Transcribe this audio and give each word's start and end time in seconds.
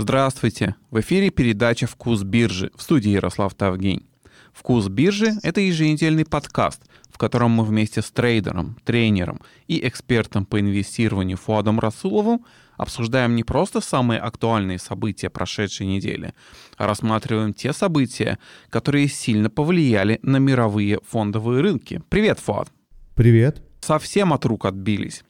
Здравствуйте! 0.00 0.76
В 0.90 0.98
эфире 1.00 1.28
передача 1.28 1.86
«Вкус 1.86 2.22
биржи» 2.22 2.70
в 2.74 2.80
студии 2.80 3.10
Ярослав 3.10 3.52
Тавгень. 3.54 4.06
«Вкус 4.50 4.88
биржи»— 4.88 5.32
это 5.42 5.60
еженедельный 5.60 6.24
подкаст, 6.24 6.80
в 7.10 7.18
котором 7.18 7.50
мы 7.50 7.64
вместе 7.66 8.00
с 8.00 8.10
трейдером, 8.10 8.78
тренером 8.82 9.42
и 9.68 9.86
экспертом 9.86 10.46
по 10.46 10.58
инвестированию 10.58 11.36
Фуадом 11.36 11.78
Расуловым 11.78 12.46
обсуждаем 12.78 13.36
не 13.36 13.44
просто 13.44 13.82
самые 13.82 14.20
актуальные 14.20 14.78
события 14.78 15.28
прошедшей 15.28 15.86
недели, 15.86 16.32
а 16.78 16.86
рассматриваем 16.86 17.52
те 17.52 17.74
события, 17.74 18.38
которые 18.70 19.06
сильно 19.06 19.50
повлияли 19.50 20.18
на 20.22 20.38
мировые 20.38 21.00
фондовые 21.06 21.60
рынки. 21.60 22.02
Привет, 22.08 22.38
Фуад! 22.38 22.70
Привет! 23.14 23.62
Совсем 23.82 24.32
от 24.32 24.46
рук 24.46 24.64
отбились. 24.64 25.24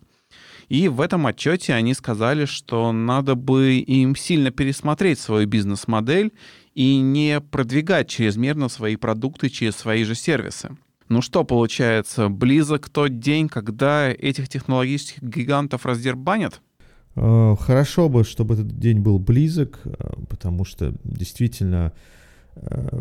И 0.75 0.89
в 0.89 1.01
этом 1.01 1.25
отчете 1.29 1.73
они 1.73 1.95
сказали, 1.95 2.47
что 2.47 2.91
надо 2.91 3.37
бы 3.37 3.77
им 3.77 4.17
сильно 4.17 4.51
пересмотреть 4.51 5.21
свою 5.21 5.47
бизнес-модель 5.47 6.33
и 6.75 6.97
не 6.97 7.41
продвигать 7.41 8.09
чрезмерно 8.09 8.69
свои 8.69 8.97
продукты 8.97 9.51
через 9.51 9.77
свои 9.77 10.03
же 10.03 10.17
сервисы. 10.17 10.77
Ну 11.09 11.23
что 11.23 11.45
получается, 11.45 12.29
близок 12.29 12.89
тот 12.89 13.21
день, 13.21 13.49
когда 13.49 14.11
этих 14.11 14.49
технологических 14.49 15.23
гигантов 15.23 15.87
раздербанят? 15.87 16.61
Э, 17.15 17.55
хорошо 17.57 18.09
бы, 18.09 18.25
чтобы 18.25 18.55
этот 18.55 18.77
день 18.77 18.99
был 18.99 19.21
близок, 19.21 19.79
э, 19.85 19.93
потому 20.29 20.65
что 20.65 20.93
действительно 21.05 21.93
э, 22.57 23.01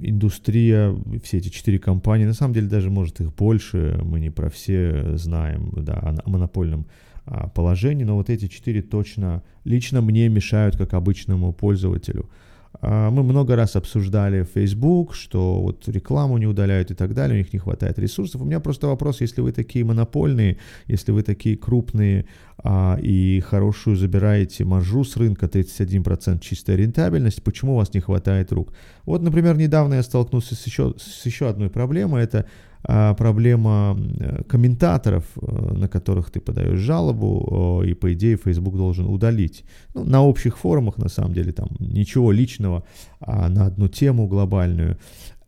индустрия, 0.00 0.94
все 1.24 1.38
эти 1.38 1.48
четыре 1.48 1.80
компании, 1.80 2.26
на 2.26 2.34
самом 2.34 2.54
деле 2.54 2.68
даже, 2.68 2.90
может, 2.90 3.20
их 3.20 3.34
больше, 3.34 3.98
мы 4.04 4.20
не 4.20 4.30
про 4.30 4.50
все 4.50 5.16
знаем, 5.16 5.72
да, 5.74 5.94
о 5.94 6.30
монопольном 6.30 6.86
а, 7.30 7.48
положении, 7.48 8.04
но 8.04 8.16
вот 8.16 8.30
эти 8.30 8.48
четыре 8.48 8.80
точно 8.80 9.42
лично 9.64 10.00
мне 10.00 10.28
мешают 10.28 10.76
как 10.76 10.94
обычному 10.94 11.52
пользователю. 11.52 12.30
А, 12.80 13.10
мы 13.10 13.22
много 13.22 13.54
раз 13.54 13.76
обсуждали 13.76 14.44
Facebook, 14.44 15.14
что 15.14 15.60
вот 15.60 15.86
рекламу 15.88 16.38
не 16.38 16.46
удаляют 16.46 16.90
и 16.90 16.94
так 16.94 17.12
далее, 17.12 17.34
у 17.34 17.38
них 17.38 17.52
не 17.52 17.58
хватает 17.58 17.98
ресурсов. 17.98 18.40
У 18.40 18.44
меня 18.44 18.60
просто 18.60 18.86
вопрос, 18.86 19.20
если 19.20 19.42
вы 19.42 19.52
такие 19.52 19.84
монопольные, 19.84 20.56
если 20.86 21.12
вы 21.12 21.22
такие 21.22 21.56
крупные 21.58 22.26
а, 22.58 22.98
и 23.02 23.40
хорошую 23.40 23.96
забираете 23.96 24.64
маржу 24.64 25.04
с 25.04 25.16
рынка, 25.18 25.46
31% 25.46 26.40
чистая 26.40 26.76
рентабельность, 26.76 27.42
почему 27.42 27.74
у 27.74 27.76
вас 27.76 27.92
не 27.92 28.00
хватает 28.00 28.52
рук? 28.52 28.72
Вот, 29.04 29.22
например, 29.22 29.56
недавно 29.58 29.94
я 29.94 30.02
столкнулся 30.02 30.54
с 30.54 30.66
еще, 30.66 30.94
с 30.96 31.26
еще 31.26 31.48
одной 31.48 31.68
проблемой, 31.68 32.22
это 32.22 32.46
а, 32.84 33.14
проблема 33.14 33.96
э, 33.98 34.42
комментаторов, 34.48 35.24
э, 35.36 35.74
на 35.74 35.88
которых 35.88 36.30
ты 36.30 36.40
подаешь 36.40 36.78
жалобу, 36.78 37.82
и 37.84 37.94
по 37.94 38.12
идее 38.12 38.36
Facebook 38.36 38.76
должен 38.76 39.06
удалить. 39.06 39.64
Ну, 39.94 40.04
на 40.04 40.22
общих 40.22 40.58
форумах, 40.58 40.98
на 40.98 41.08
самом 41.08 41.34
деле, 41.34 41.52
там 41.52 41.68
ничего 41.80 42.32
личного, 42.32 42.84
а 43.20 43.48
на 43.48 43.66
одну 43.66 43.88
тему 43.88 44.28
глобальную. 44.28 44.96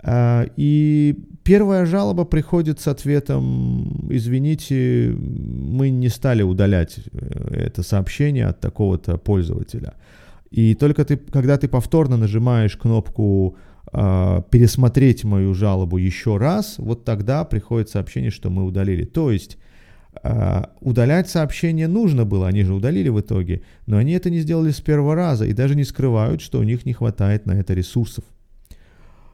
А, 0.02 0.46
и 0.56 1.14
первая 1.42 1.84
жалоба 1.84 2.24
приходит 2.24 2.80
с 2.80 2.88
ответом, 2.88 4.08
извините, 4.10 5.14
мы 5.14 5.90
не 5.90 6.08
стали 6.08 6.42
удалять 6.42 7.00
э, 7.12 7.66
это 7.66 7.82
сообщение 7.82 8.46
от 8.46 8.60
такого-то 8.60 9.18
пользователя. 9.18 9.94
И 10.50 10.74
только 10.74 11.04
ты, 11.04 11.16
когда 11.16 11.58
ты 11.58 11.68
повторно 11.68 12.16
нажимаешь 12.16 12.76
кнопку 12.76 13.56
э, 13.92 14.42
пересмотреть 14.50 15.24
мою 15.24 15.54
жалобу 15.54 15.96
еще 15.96 16.36
раз, 16.36 16.76
вот 16.78 17.04
тогда 17.04 17.44
приходит 17.44 17.90
сообщение, 17.90 18.30
что 18.30 18.50
мы 18.50 18.64
удалили. 18.64 19.04
То 19.04 19.30
есть 19.30 19.58
э, 20.22 20.62
удалять 20.80 21.28
сообщение 21.28 21.88
нужно 21.88 22.24
было, 22.24 22.48
они 22.48 22.62
же 22.62 22.74
удалили 22.74 23.08
в 23.08 23.20
итоге, 23.20 23.62
но 23.86 23.98
они 23.98 24.12
это 24.12 24.30
не 24.30 24.40
сделали 24.40 24.70
с 24.70 24.80
первого 24.80 25.14
раза 25.14 25.46
и 25.46 25.52
даже 25.52 25.74
не 25.74 25.84
скрывают, 25.84 26.40
что 26.40 26.58
у 26.58 26.62
них 26.62 26.86
не 26.86 26.92
хватает 26.92 27.46
на 27.46 27.52
это 27.52 27.74
ресурсов 27.74 28.24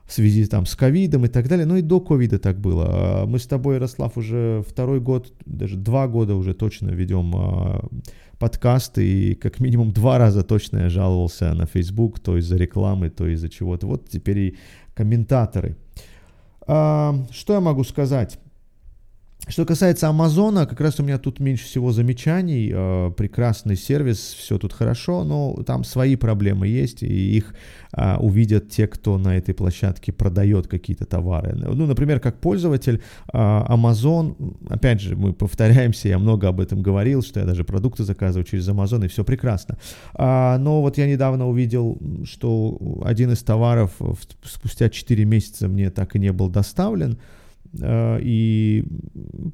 в 0.06 0.12
связи 0.12 0.46
там, 0.46 0.66
с 0.66 0.76
ковидом 0.76 1.24
и 1.24 1.28
так 1.28 1.48
далее. 1.48 1.66
Но 1.66 1.76
и 1.76 1.82
до 1.82 2.00
ковида 2.00 2.38
так 2.38 2.58
было. 2.58 3.24
Мы 3.26 3.38
с 3.38 3.46
тобой, 3.46 3.76
Ярослав, 3.76 4.16
уже 4.16 4.62
второй 4.68 5.00
год, 5.00 5.32
даже 5.44 5.76
два 5.76 6.06
года 6.06 6.34
уже 6.34 6.54
точно 6.54 6.90
ведем 6.90 7.34
подкасты, 8.38 9.06
и 9.06 9.34
как 9.34 9.60
минимум 9.60 9.92
два 9.92 10.18
раза 10.18 10.42
точно 10.42 10.78
я 10.78 10.88
жаловался 10.88 11.54
на 11.54 11.66
Facebook, 11.66 12.20
то 12.20 12.36
из-за 12.38 12.56
рекламы, 12.56 13.10
то 13.10 13.26
из-за 13.26 13.48
чего-то. 13.48 13.86
Вот 13.86 14.08
теперь 14.08 14.38
и 14.38 14.56
комментаторы. 14.94 15.76
А, 16.66 17.14
что 17.30 17.54
я 17.54 17.60
могу 17.60 17.84
сказать? 17.84 18.38
Что 19.48 19.64
касается 19.64 20.08
Амазона, 20.08 20.66
как 20.66 20.80
раз 20.80 20.98
у 20.98 21.04
меня 21.04 21.18
тут 21.18 21.38
меньше 21.38 21.66
всего 21.66 21.92
замечаний. 21.92 22.72
Э, 22.74 23.12
прекрасный 23.16 23.76
сервис, 23.76 24.18
все 24.36 24.58
тут 24.58 24.72
хорошо, 24.72 25.22
но 25.22 25.62
там 25.62 25.84
свои 25.84 26.16
проблемы 26.16 26.66
есть, 26.66 27.04
и 27.04 27.36
их 27.36 27.54
э, 27.92 28.16
увидят 28.16 28.70
те, 28.70 28.88
кто 28.88 29.18
на 29.18 29.36
этой 29.36 29.54
площадке 29.54 30.12
продает 30.12 30.66
какие-то 30.66 31.04
товары. 31.04 31.54
Ну, 31.54 31.86
например, 31.86 32.18
как 32.18 32.40
пользователь 32.40 33.00
э, 33.32 33.36
Amazon, 33.36 34.34
опять 34.68 35.00
же, 35.00 35.14
мы 35.14 35.32
повторяемся, 35.32 36.08
я 36.08 36.18
много 36.18 36.48
об 36.48 36.60
этом 36.60 36.82
говорил, 36.82 37.22
что 37.22 37.38
я 37.38 37.46
даже 37.46 37.62
продукты 37.62 38.02
заказываю 38.02 38.44
через 38.44 38.68
Amazon, 38.68 39.04
и 39.04 39.08
все 39.08 39.22
прекрасно. 39.22 39.78
А, 40.14 40.58
но 40.58 40.82
вот 40.82 40.98
я 40.98 41.06
недавно 41.06 41.46
увидел, 41.46 41.96
что 42.24 43.00
один 43.04 43.30
из 43.30 43.44
товаров 43.44 43.92
спустя 44.42 44.88
4 44.88 45.24
месяца 45.24 45.68
мне 45.68 45.90
так 45.90 46.16
и 46.16 46.18
не 46.18 46.32
был 46.32 46.48
доставлен. 46.48 47.18
Э, 47.80 48.18
и 48.20 48.84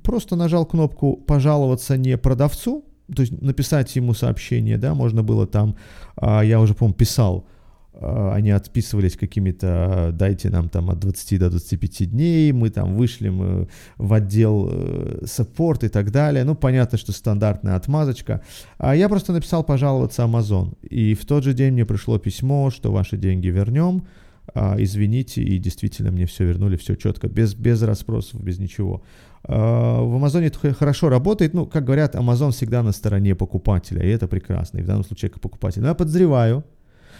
просто 0.03 0.37
нажал 0.37 0.67
кнопку 0.67 1.17
«пожаловаться 1.17 1.97
не 1.97 2.17
продавцу», 2.17 2.85
то 3.15 3.23
есть 3.23 3.41
написать 3.41 3.95
ему 3.97 4.15
сообщение, 4.15 4.79
да, 4.79 4.95
можно 4.95 5.23
было 5.23 5.47
там, 5.47 5.77
а, 6.17 6.43
я 6.43 6.61
уже, 6.61 6.75
по-моему, 6.75 6.95
писал, 6.95 7.47
а, 7.95 8.33
они 8.35 8.51
отписывались 8.51 9.17
какими-то, 9.17 10.11
дайте 10.13 10.51
нам 10.51 10.69
там 10.69 10.91
от 10.91 10.99
20 11.01 11.39
до 11.39 11.51
25 11.51 12.11
дней, 12.11 12.53
мы 12.53 12.71
там 12.71 12.95
вышли 12.95 13.29
мы 13.29 13.69
в 13.97 14.13
отдел 14.13 14.69
э, 14.71 15.23
саппорт 15.27 15.85
и 15.85 15.89
так 15.89 16.11
далее. 16.11 16.45
Ну, 16.45 16.55
понятно, 16.55 16.99
что 16.99 17.13
стандартная 17.13 17.77
отмазочка. 17.77 18.43
А 18.79 18.97
я 18.97 19.09
просто 19.09 19.33
написал 19.33 19.65
пожаловаться 19.65 20.23
Amazon. 20.23 20.75
И 20.83 21.15
в 21.15 21.27
тот 21.27 21.45
же 21.45 21.55
день 21.55 21.73
мне 21.73 21.85
пришло 21.85 22.19
письмо, 22.19 22.71
что 22.71 22.93
ваши 22.93 23.17
деньги 23.17 23.49
вернем 23.49 24.05
а, 24.55 24.77
извините, 24.79 25.43
и 25.43 25.59
действительно 25.59 26.11
мне 26.11 26.27
все 26.27 26.45
вернули, 26.45 26.77
все 26.77 26.95
четко, 26.95 27.29
без, 27.29 27.55
без 27.55 27.83
расспросов, 27.83 28.43
без 28.43 28.59
ничего. 28.59 29.03
А, 29.45 30.03
в 30.03 30.15
Амазоне 30.15 30.47
это 30.49 30.75
хорошо 30.75 31.09
работает, 31.09 31.55
ну, 31.55 31.67
как 31.67 31.85
говорят, 31.85 32.17
Амазон 32.17 32.53
всегда 32.53 32.83
на 32.83 32.93
стороне 32.93 33.35
покупателя, 33.35 34.03
и 34.03 34.09
это 34.09 34.29
прекрасно, 34.29 34.79
и 34.79 34.83
в 34.83 34.87
данном 34.87 35.05
случае 35.05 35.31
как 35.31 35.41
покупатель. 35.41 35.81
Но 35.81 35.89
я 35.89 35.95
подозреваю, 35.95 36.65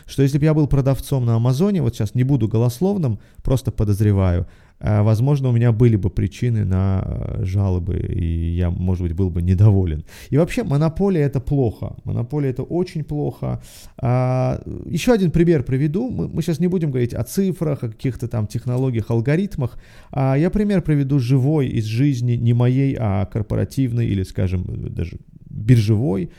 что 0.07 0.23
если 0.23 0.39
бы 0.39 0.45
я 0.45 0.55
был 0.55 0.67
продавцом 0.67 1.25
на 1.25 1.37
Амазоне, 1.37 1.81
вот 1.83 1.95
сейчас 1.95 2.15
не 2.15 2.25
буду 2.25 2.49
голословным, 2.49 3.19
просто 3.43 3.71
подозреваю, 3.71 4.47
возможно, 4.83 5.49
у 5.49 5.53
меня 5.53 5.71
были 5.71 5.97
бы 5.97 6.11
причины 6.11 6.65
на 6.65 7.03
а, 7.05 7.41
жалобы, 7.45 7.99
и 7.99 8.57
я, 8.57 8.71
может 8.71 9.03
быть, 9.05 9.13
был 9.13 9.31
бы 9.31 9.41
недоволен. 9.41 10.05
И 10.31 10.37
вообще, 10.37 10.65
монополия 10.65 11.21
это 11.21 11.41
плохо. 11.41 11.95
Монополия 12.05 12.51
это 12.51 12.65
очень 12.65 13.05
плохо. 13.05 13.63
А, 13.99 14.61
еще 14.87 15.13
один 15.13 15.31
пример 15.31 15.63
приведу. 15.63 16.11
Мы, 16.11 16.43
сейчас 16.43 16.59
не 16.59 16.67
будем 16.67 16.91
говорить 16.91 17.15
о 17.15 17.23
цифрах, 17.23 17.85
о 17.85 17.89
каких-то 17.89 18.27
там 18.27 18.49
технологиях, 18.49 19.11
алгоритмах. 19.11 19.79
А 20.11 20.35
я 20.35 20.51
пример 20.51 20.83
приведу 20.83 21.21
живой 21.21 21.69
из 21.69 21.85
жизни, 21.85 22.33
не 22.33 22.53
моей, 22.53 22.97
а 22.99 23.27
корпоративной 23.27 24.07
или, 24.07 24.25
скажем, 24.25 24.65
даже 24.93 25.19
биржевой. 25.49 26.31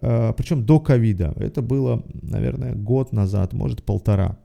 А, 0.00 0.32
причем 0.34 0.64
до 0.64 0.78
ковида. 0.78 1.34
Это 1.36 1.62
было, 1.62 2.04
наверное, 2.22 2.74
год 2.74 3.12
назад, 3.12 3.52
может, 3.52 3.82
полтора. 3.82 4.38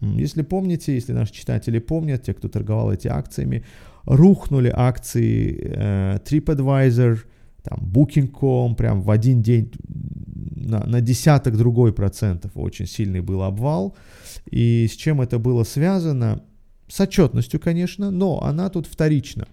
Если 0.00 0.42
помните, 0.42 0.94
если 0.94 1.12
наши 1.12 1.32
читатели 1.32 1.78
помнят, 1.78 2.22
те, 2.22 2.32
кто 2.32 2.48
торговал 2.48 2.92
эти 2.92 3.08
акциями, 3.08 3.64
рухнули 4.04 4.72
акции 4.74 5.60
э, 5.62 6.18
TripAdvisor, 6.24 7.18
там, 7.62 7.78
Booking.com, 7.80 8.74
прям 8.76 9.02
в 9.02 9.10
один 9.10 9.42
день 9.42 9.70
на, 10.56 10.86
на 10.86 11.00
десяток 11.00 11.56
другой 11.56 11.92
процентов 11.92 12.52
очень 12.54 12.86
сильный 12.86 13.20
был 13.20 13.42
обвал. 13.42 13.96
И 14.50 14.86
с 14.90 14.96
чем 14.96 15.20
это 15.20 15.38
было 15.38 15.64
связано? 15.64 16.42
С 16.88 17.00
отчетностью, 17.00 17.60
конечно, 17.60 18.10
но 18.10 18.42
она 18.42 18.68
тут 18.68 18.86
вторична. 18.86 19.46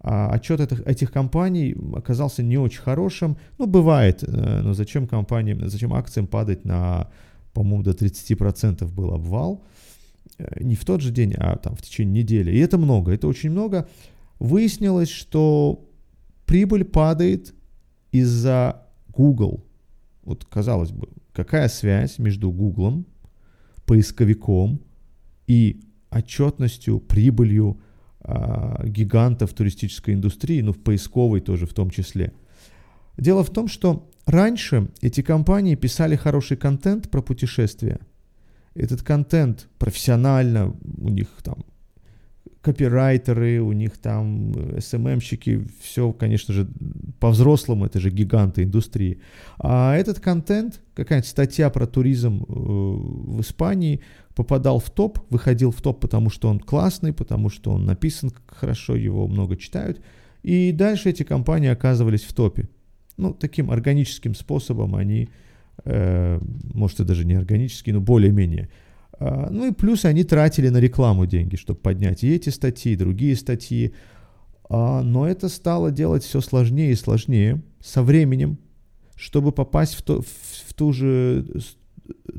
А 0.00 0.30
отчет 0.30 0.60
этих, 0.60 0.86
этих 0.86 1.10
компаний 1.10 1.74
оказался 1.94 2.42
не 2.42 2.58
очень 2.58 2.82
хорошим. 2.82 3.38
Ну, 3.58 3.66
бывает, 3.66 4.22
э, 4.22 4.60
но 4.62 4.74
зачем 4.74 5.06
компаниям, 5.06 5.66
зачем 5.68 5.94
акциям 5.94 6.26
падать 6.26 6.66
на 6.66 7.08
по-моему, 7.54 7.82
до 7.82 7.92
30% 7.92 8.92
был 8.92 9.14
обвал. 9.14 9.64
э, 10.38 10.62
не 10.62 10.74
в 10.74 10.84
тот 10.84 11.00
же 11.00 11.10
день, 11.10 11.34
а 11.38 11.56
там 11.56 11.74
в 11.76 11.82
течение 11.82 12.22
недели. 12.22 12.50
И 12.50 12.58
это 12.58 12.76
много, 12.76 13.12
это 13.12 13.28
очень 13.28 13.50
много. 13.50 13.88
Выяснилось, 14.40 15.08
что 15.08 15.88
прибыль 16.44 16.84
падает 16.84 17.54
из-за 18.12 18.82
Google. 19.08 19.64
Вот 20.24 20.44
казалось 20.44 20.90
бы, 20.90 21.08
какая 21.32 21.68
связь 21.68 22.18
между 22.18 22.50
Google, 22.50 23.04
поисковиком 23.86 24.80
и 25.46 25.80
отчетностью, 26.10 27.00
прибылью 27.00 27.80
а, 28.20 28.82
гигантов 28.86 29.52
туристической 29.52 30.14
индустрии, 30.14 30.62
ну, 30.62 30.72
в 30.72 30.78
поисковой 30.78 31.40
тоже 31.40 31.66
в 31.66 31.74
том 31.74 31.90
числе. 31.90 32.32
Дело 33.16 33.44
в 33.44 33.50
том, 33.50 33.68
что 33.68 34.10
раньше 34.26 34.88
эти 35.00 35.22
компании 35.22 35.74
писали 35.74 36.16
хороший 36.16 36.56
контент 36.56 37.10
про 37.10 37.22
путешествия. 37.22 37.98
Этот 38.74 39.02
контент 39.02 39.68
профессионально, 39.78 40.74
у 40.98 41.08
них 41.08 41.28
там 41.42 41.64
копирайтеры, 42.64 43.60
у 43.60 43.72
них 43.72 43.98
там 43.98 44.80
СММщики, 44.80 45.68
все, 45.82 46.12
конечно 46.12 46.54
же, 46.54 46.66
по-взрослому, 47.20 47.84
это 47.84 48.00
же 48.00 48.10
гиганты 48.10 48.62
индустрии. 48.62 49.20
А 49.58 49.94
этот 49.94 50.18
контент, 50.18 50.80
какая-нибудь 50.94 51.28
статья 51.28 51.68
про 51.68 51.86
туризм 51.86 52.42
э, 52.42 52.44
в 52.48 53.40
Испании, 53.42 54.00
попадал 54.34 54.78
в 54.78 54.90
топ, 54.90 55.18
выходил 55.30 55.70
в 55.70 55.82
топ, 55.82 56.00
потому 56.00 56.30
что 56.30 56.48
он 56.48 56.58
классный, 56.58 57.12
потому 57.12 57.50
что 57.50 57.70
он 57.70 57.84
написан 57.84 58.32
хорошо, 58.46 58.96
его 58.96 59.28
много 59.28 59.56
читают. 59.56 60.00
И 60.42 60.72
дальше 60.72 61.10
эти 61.10 61.22
компании 61.22 61.68
оказывались 61.68 62.24
в 62.24 62.32
топе. 62.32 62.68
Ну, 63.16 63.32
таким 63.32 63.70
органическим 63.70 64.34
способом 64.34 64.94
они, 64.94 65.28
э, 65.84 66.40
может, 66.72 67.00
это 67.00 67.08
даже 67.08 67.24
не 67.24 67.34
органический, 67.34 67.92
но 67.92 68.00
более-менее 68.00 68.68
а, 69.18 69.48
ну 69.50 69.66
и 69.66 69.72
плюс 69.72 70.04
они 70.04 70.24
тратили 70.24 70.68
на 70.68 70.78
рекламу 70.78 71.26
деньги, 71.26 71.56
чтобы 71.56 71.78
поднять 71.80 72.24
и 72.24 72.34
эти 72.34 72.50
статьи, 72.50 72.92
и 72.92 72.96
другие 72.96 73.36
статьи. 73.36 73.94
А, 74.68 75.02
но 75.02 75.28
это 75.28 75.48
стало 75.48 75.90
делать 75.90 76.24
все 76.24 76.40
сложнее 76.40 76.92
и 76.92 76.96
сложнее 76.96 77.62
со 77.80 78.02
временем, 78.02 78.58
чтобы 79.14 79.52
попасть 79.52 79.94
в, 79.94 80.02
то, 80.02 80.22
в, 80.22 80.74
ту 80.74 80.92
же 80.92 81.46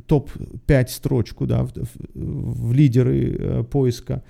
топ-5 0.08 0.88
строчку, 0.90 1.46
да, 1.48 1.64
в, 1.64 1.74
в, 1.74 2.70
в 2.70 2.74
лидеры 2.74 3.36
э, 3.38 3.64
поиска, 3.64 4.24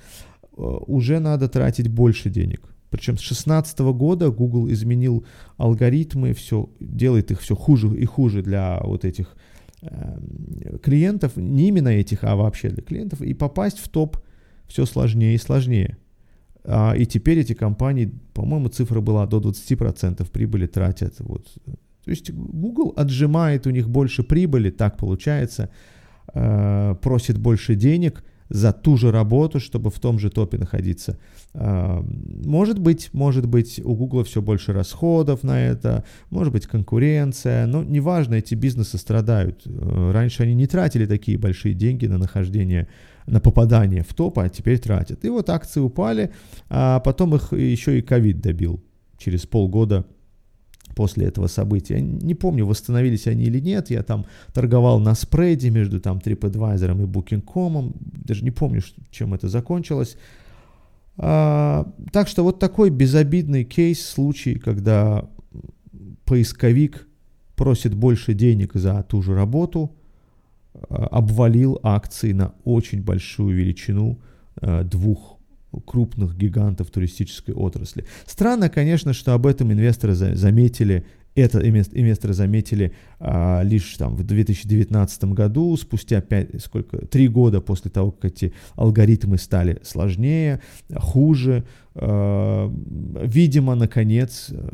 э, 0.56 0.62
уже 0.62 1.20
надо 1.20 1.50
тратить 1.50 1.88
больше 1.88 2.30
денег. 2.30 2.75
Причем 2.96 3.18
с 3.18 3.22
2016 3.22 3.80
года 3.80 4.30
Google 4.30 4.70
изменил 4.72 5.26
алгоритмы, 5.58 6.34
все, 6.34 6.70
делает 6.80 7.32
их 7.32 7.42
все 7.42 7.56
хуже 7.56 7.96
и 7.98 8.06
хуже 8.06 8.42
для 8.42 8.80
вот 8.84 9.06
этих 9.06 9.36
Эм, 9.88 10.80
клиентов, 10.80 11.36
не 11.36 11.68
именно 11.68 11.90
этих, 11.90 12.24
а 12.24 12.36
вообще 12.36 12.70
для 12.70 12.82
клиентов, 12.82 13.22
и 13.22 13.34
попасть 13.34 13.78
в 13.80 13.88
топ 13.90 14.18
все 14.68 14.86
сложнее 14.86 15.36
и 15.36 15.38
сложнее. 15.38 15.98
А, 16.64 16.94
и 16.98 17.06
теперь 17.06 17.40
эти 17.40 17.54
компании, 17.54 18.12
по-моему, 18.34 18.70
цифра 18.70 19.00
была 19.02 19.28
до 19.28 19.40
20% 19.40 20.30
прибыли 20.32 20.66
тратят. 20.66 21.16
Вот. 21.20 21.48
То 22.04 22.10
есть 22.10 22.32
Google 22.32 22.94
отжимает 22.96 23.68
у 23.68 23.70
них 23.70 23.90
больше 23.90 24.24
прибыли, 24.24 24.72
так 24.72 24.98
получается, 24.98 25.70
э, 26.34 26.96
просит 27.02 27.38
больше 27.38 27.76
денег– 27.76 28.24
за 28.50 28.72
ту 28.72 28.98
же 28.98 29.12
работу, 29.12 29.60
чтобы 29.60 29.90
в 29.90 30.00
том 30.00 30.20
же 30.20 30.30
топе 30.30 30.58
находиться. 30.58 31.18
А, 31.54 32.04
может 32.46 32.80
быть, 32.80 33.10
может 33.14 33.48
быть, 33.48 33.80
у 33.84 33.96
Google 33.96 34.24
все 34.24 34.42
больше 34.42 34.74
расходов 34.74 35.44
на 35.44 35.60
это, 35.60 36.04
может 36.30 36.54
быть, 36.54 36.68
конкуренция, 36.68 37.66
но 37.66 37.84
неважно, 37.84 38.36
эти 38.36 38.56
бизнесы 38.56 38.98
страдают. 38.98 39.62
Э, 39.66 40.12
раньше 40.12 40.44
они 40.44 40.54
не 40.54 40.68
тратили 40.68 41.06
такие 41.06 41.38
большие 41.38 41.74
деньги 41.74 42.06
на 42.06 42.18
нахождение, 42.18 42.88
на 43.26 43.40
попадание 43.40 44.04
в 44.04 44.14
топ, 44.14 44.38
а 44.40 44.50
теперь 44.50 44.80
тратят. 44.80 45.26
И 45.26 45.30
вот 45.30 45.50
акции 45.50 45.80
упали, 45.80 46.32
а 46.70 47.00
потом 47.00 47.36
их 47.36 47.52
еще 47.54 47.98
и 47.98 48.02
ковид 48.02 48.42
добил 48.42 48.84
через 49.18 49.46
полгода 49.46 50.06
после 50.96 51.28
этого 51.28 51.48
события. 51.48 52.02
Не 52.02 52.34
помню, 52.34 52.66
восстановились 52.66 53.28
они 53.28 53.44
или 53.44 53.60
нет. 53.60 53.90
Я 53.90 54.04
там 54.04 54.26
торговал 54.54 55.00
на 55.00 55.16
спреде 55.16 55.70
между 55.70 56.00
там 56.00 56.18
TripAdvisor 56.18 57.04
и 57.04 57.06
Booking.com. 57.06 57.94
Даже 58.00 58.44
не 58.44 58.52
помню, 58.52 58.82
чем 59.12 59.34
это 59.34 59.50
закончилось. 59.50 60.18
А, 61.18 61.86
так 62.12 62.28
что 62.28 62.44
вот 62.44 62.60
такой 62.60 62.90
безобидный 62.90 63.64
кейс, 63.64 64.06
случай, 64.06 64.56
когда 64.56 65.30
поисковик 66.26 67.08
просит 67.56 67.94
больше 67.94 68.34
денег 68.34 68.74
за 68.74 69.04
ту 69.04 69.22
же 69.22 69.36
работу, 69.36 69.96
а, 70.90 71.08
обвалил 71.08 71.80
акции 71.84 72.34
на 72.34 72.54
очень 72.64 73.02
большую 73.02 73.56
величину 73.56 74.20
а, 74.62 74.84
двух 74.84 75.35
крупных 75.86 76.38
гигантов 76.38 76.92
туристической 76.92 77.54
отрасли. 77.54 78.06
Странно, 78.26 78.70
конечно, 78.70 79.14
что 79.14 79.34
об 79.34 79.46
этом 79.48 79.72
инвесторы 79.72 80.14
заметили 80.14 81.06
это 81.36 81.60
инвесторы 81.60 82.34
заметили 82.34 82.94
а, 83.20 83.62
лишь 83.62 83.98
там 83.98 84.16
в 84.16 84.24
2019 84.24 85.26
году, 85.26 85.76
спустя 85.76 86.22
5, 86.22 86.62
сколько, 86.62 87.06
3 87.06 87.28
года 87.28 87.60
после 87.60 87.92
того, 87.92 88.12
как 88.12 88.32
эти 88.32 88.54
алгоритмы 88.76 89.38
стали 89.38 89.80
сложнее, 89.84 90.62
хуже. 90.96 91.66
А, 91.94 92.72
видимо, 93.22 93.76
наконец, 93.76 94.48
э, 94.50 94.70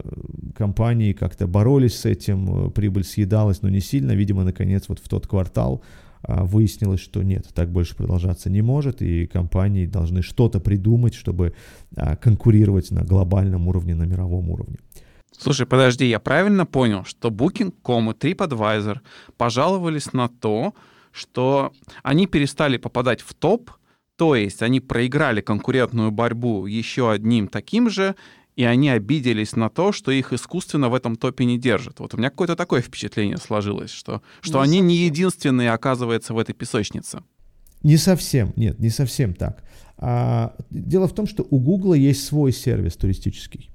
компании 0.56 1.14
как-то 1.14 1.48
боролись 1.48 1.98
с 1.98 2.06
этим, 2.06 2.72
прибыль 2.72 3.04
съедалась, 3.04 3.64
но 3.64 3.70
не 3.70 3.80
сильно. 3.80 4.12
Видимо, 4.12 4.44
наконец, 4.44 4.86
вот 4.88 5.00
в 5.00 5.08
тот 5.08 5.26
квартал 5.26 5.82
выяснилось, 6.28 7.00
что 7.00 7.24
нет, 7.24 7.48
так 7.54 7.72
больше 7.72 7.96
продолжаться 7.96 8.50
не 8.50 8.62
может, 8.62 9.02
и 9.02 9.26
компании 9.26 9.86
должны 9.86 10.22
что-то 10.22 10.60
придумать, 10.60 11.14
чтобы 11.14 11.54
а, 11.96 12.16
конкурировать 12.16 12.92
на 12.92 13.04
глобальном 13.04 13.68
уровне, 13.68 13.96
на 13.96 14.04
мировом 14.04 14.50
уровне. 14.50 14.78
Слушай, 15.38 15.66
подожди, 15.66 16.06
я 16.06 16.20
правильно 16.20 16.66
понял, 16.66 17.04
что 17.06 17.30
Booking.com 17.30 18.12
и 18.12 18.14
TripAdvisor 18.14 19.00
пожаловались 19.38 20.14
на 20.14 20.30
то, 20.30 20.74
что 21.12 21.72
они 22.04 22.28
перестали 22.28 22.78
попадать 22.78 23.22
в 23.22 23.34
топ, 23.34 23.72
то 24.18 24.36
есть 24.36 24.62
они 24.62 24.80
проиграли 24.80 25.42
конкурентную 25.42 26.12
борьбу 26.12 26.68
еще 26.68 27.12
одним 27.12 27.48
таким 27.48 27.90
же, 27.90 28.16
и 28.56 28.64
они 28.64 28.90
обиделись 28.90 29.56
на 29.56 29.70
то, 29.70 29.92
что 29.92 30.12
их 30.12 30.34
искусственно 30.34 30.90
в 30.90 30.94
этом 30.94 31.16
топе 31.16 31.46
не 31.46 31.58
держат. 31.58 32.00
Вот 32.00 32.14
у 32.14 32.18
меня 32.18 32.30
какое-то 32.30 32.56
такое 32.56 32.82
впечатление 32.82 33.38
сложилось, 33.38 33.92
что, 33.92 34.22
что 34.42 34.60
не 34.60 34.64
они 34.64 34.78
совсем. 34.78 34.88
не 34.88 34.96
единственные, 34.98 35.72
оказывается, 35.72 36.34
в 36.34 36.40
этой 36.40 36.54
песочнице. 36.54 37.24
Не 37.84 37.98
совсем, 37.98 38.54
нет, 38.56 38.80
не 38.80 38.90
совсем 38.90 39.34
так. 39.34 39.64
А, 39.98 40.56
дело 40.70 41.08
в 41.08 41.14
том, 41.14 41.28
что 41.28 41.46
у 41.50 41.60
Гугла 41.60 41.94
есть 41.94 42.26
свой 42.26 42.52
сервис 42.52 42.96
туристический. 42.96 43.71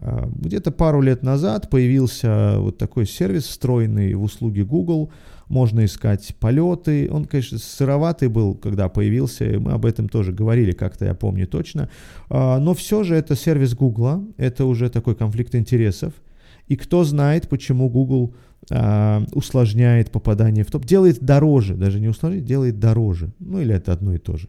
А, 0.00 0.28
где-то 0.34 0.70
пару 0.70 1.00
лет 1.00 1.22
назад 1.22 1.70
появился 1.70 2.56
вот 2.58 2.78
такой 2.78 3.06
сервис, 3.06 3.44
встроенный 3.44 4.14
в 4.14 4.22
услуги 4.22 4.62
Google– 4.62 5.10
можно 5.48 5.84
искать 5.84 6.34
полеты. 6.40 7.08
Он, 7.10 7.24
конечно, 7.24 7.58
сыроватый 7.58 8.28
был, 8.28 8.54
когда 8.54 8.88
появился, 8.88 9.58
мы 9.58 9.72
об 9.72 9.86
этом 9.86 10.08
тоже 10.08 10.32
говорили, 10.32 10.72
как-то 10.72 11.04
я 11.04 11.14
помню 11.14 11.46
точно. 11.46 11.88
А, 12.28 12.58
но 12.58 12.74
все 12.74 13.04
же 13.04 13.14
это 13.14 13.36
сервис 13.36 13.74
Гугла, 13.74 14.24
это 14.36 14.64
уже 14.64 14.90
такой 14.90 15.14
конфликт 15.14 15.54
интересов. 15.54 16.12
И 16.66 16.76
кто 16.76 17.04
знает, 17.04 17.48
почему 17.48 17.88
Google 17.88 18.34
а, 18.70 19.22
усложняет 19.32 20.10
попадание 20.10 20.64
в 20.64 20.70
топ, 20.70 20.84
делает 20.84 21.20
дороже, 21.20 21.74
даже 21.74 22.00
не 22.00 22.08
усложняет, 22.08 22.44
делает 22.44 22.80
дороже. 22.80 23.32
Ну 23.38 23.60
или 23.60 23.74
это 23.74 23.92
одно 23.92 24.14
и 24.14 24.18
то 24.18 24.36
же. 24.36 24.48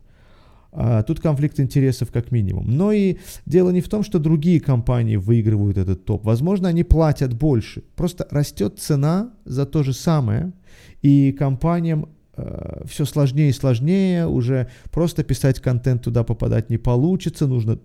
А, 0.79 1.01
тут 1.03 1.19
конфликт 1.19 1.59
интересов 1.59 2.11
как 2.11 2.31
минимум. 2.31 2.69
Но 2.69 2.91
и 2.91 3.17
дело 3.45 3.71
не 3.71 3.81
в 3.81 3.89
том, 3.89 4.03
что 4.03 4.19
другие 4.19 4.59
компании 4.59 5.15
выигрывают 5.15 5.77
этот 5.77 6.05
топ. 6.05 6.23
Возможно, 6.23 6.69
они 6.69 6.83
платят 6.83 7.33
больше. 7.33 7.83
Просто 7.95 8.27
растет 8.29 8.79
цена 8.79 9.31
за 9.45 9.65
то 9.65 9.83
же 9.83 9.93
самое– 9.93 10.53
и 11.01 11.31
компаниям 11.31 12.09
э, 12.35 12.83
все 12.85 13.05
сложнее 13.05 13.49
и 13.49 13.53
сложнее, 13.53 14.27
уже 14.27 14.69
просто 14.91 15.23
писать 15.23 15.59
контент 15.59 16.03
туда 16.03 16.23
попадать 16.23 16.69
не 16.69 16.77
получится, 16.77 17.47
нужно 17.47 17.79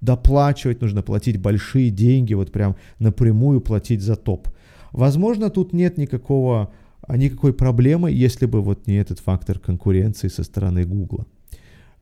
доплачивать, 0.00 0.80
нужно 0.80 1.02
платить 1.02 1.38
большие 1.38 1.90
деньги, 1.90 2.34
вот 2.34 2.52
прям 2.52 2.76
напрямую 2.98 3.60
платить 3.60 4.02
за 4.02 4.16
топ. 4.16 4.48
Возможно, 4.92 5.50
тут 5.50 5.72
нет 5.72 5.98
никакого, 5.98 6.72
никакой 7.08 7.52
проблемы, 7.52 8.12
если 8.12 8.46
бы 8.46 8.60
вот 8.60 8.86
не 8.86 8.96
этот 8.96 9.18
фактор 9.18 9.58
конкуренции 9.58 10.28
со 10.28 10.44
стороны 10.44 10.84
Гугла. 10.84 11.26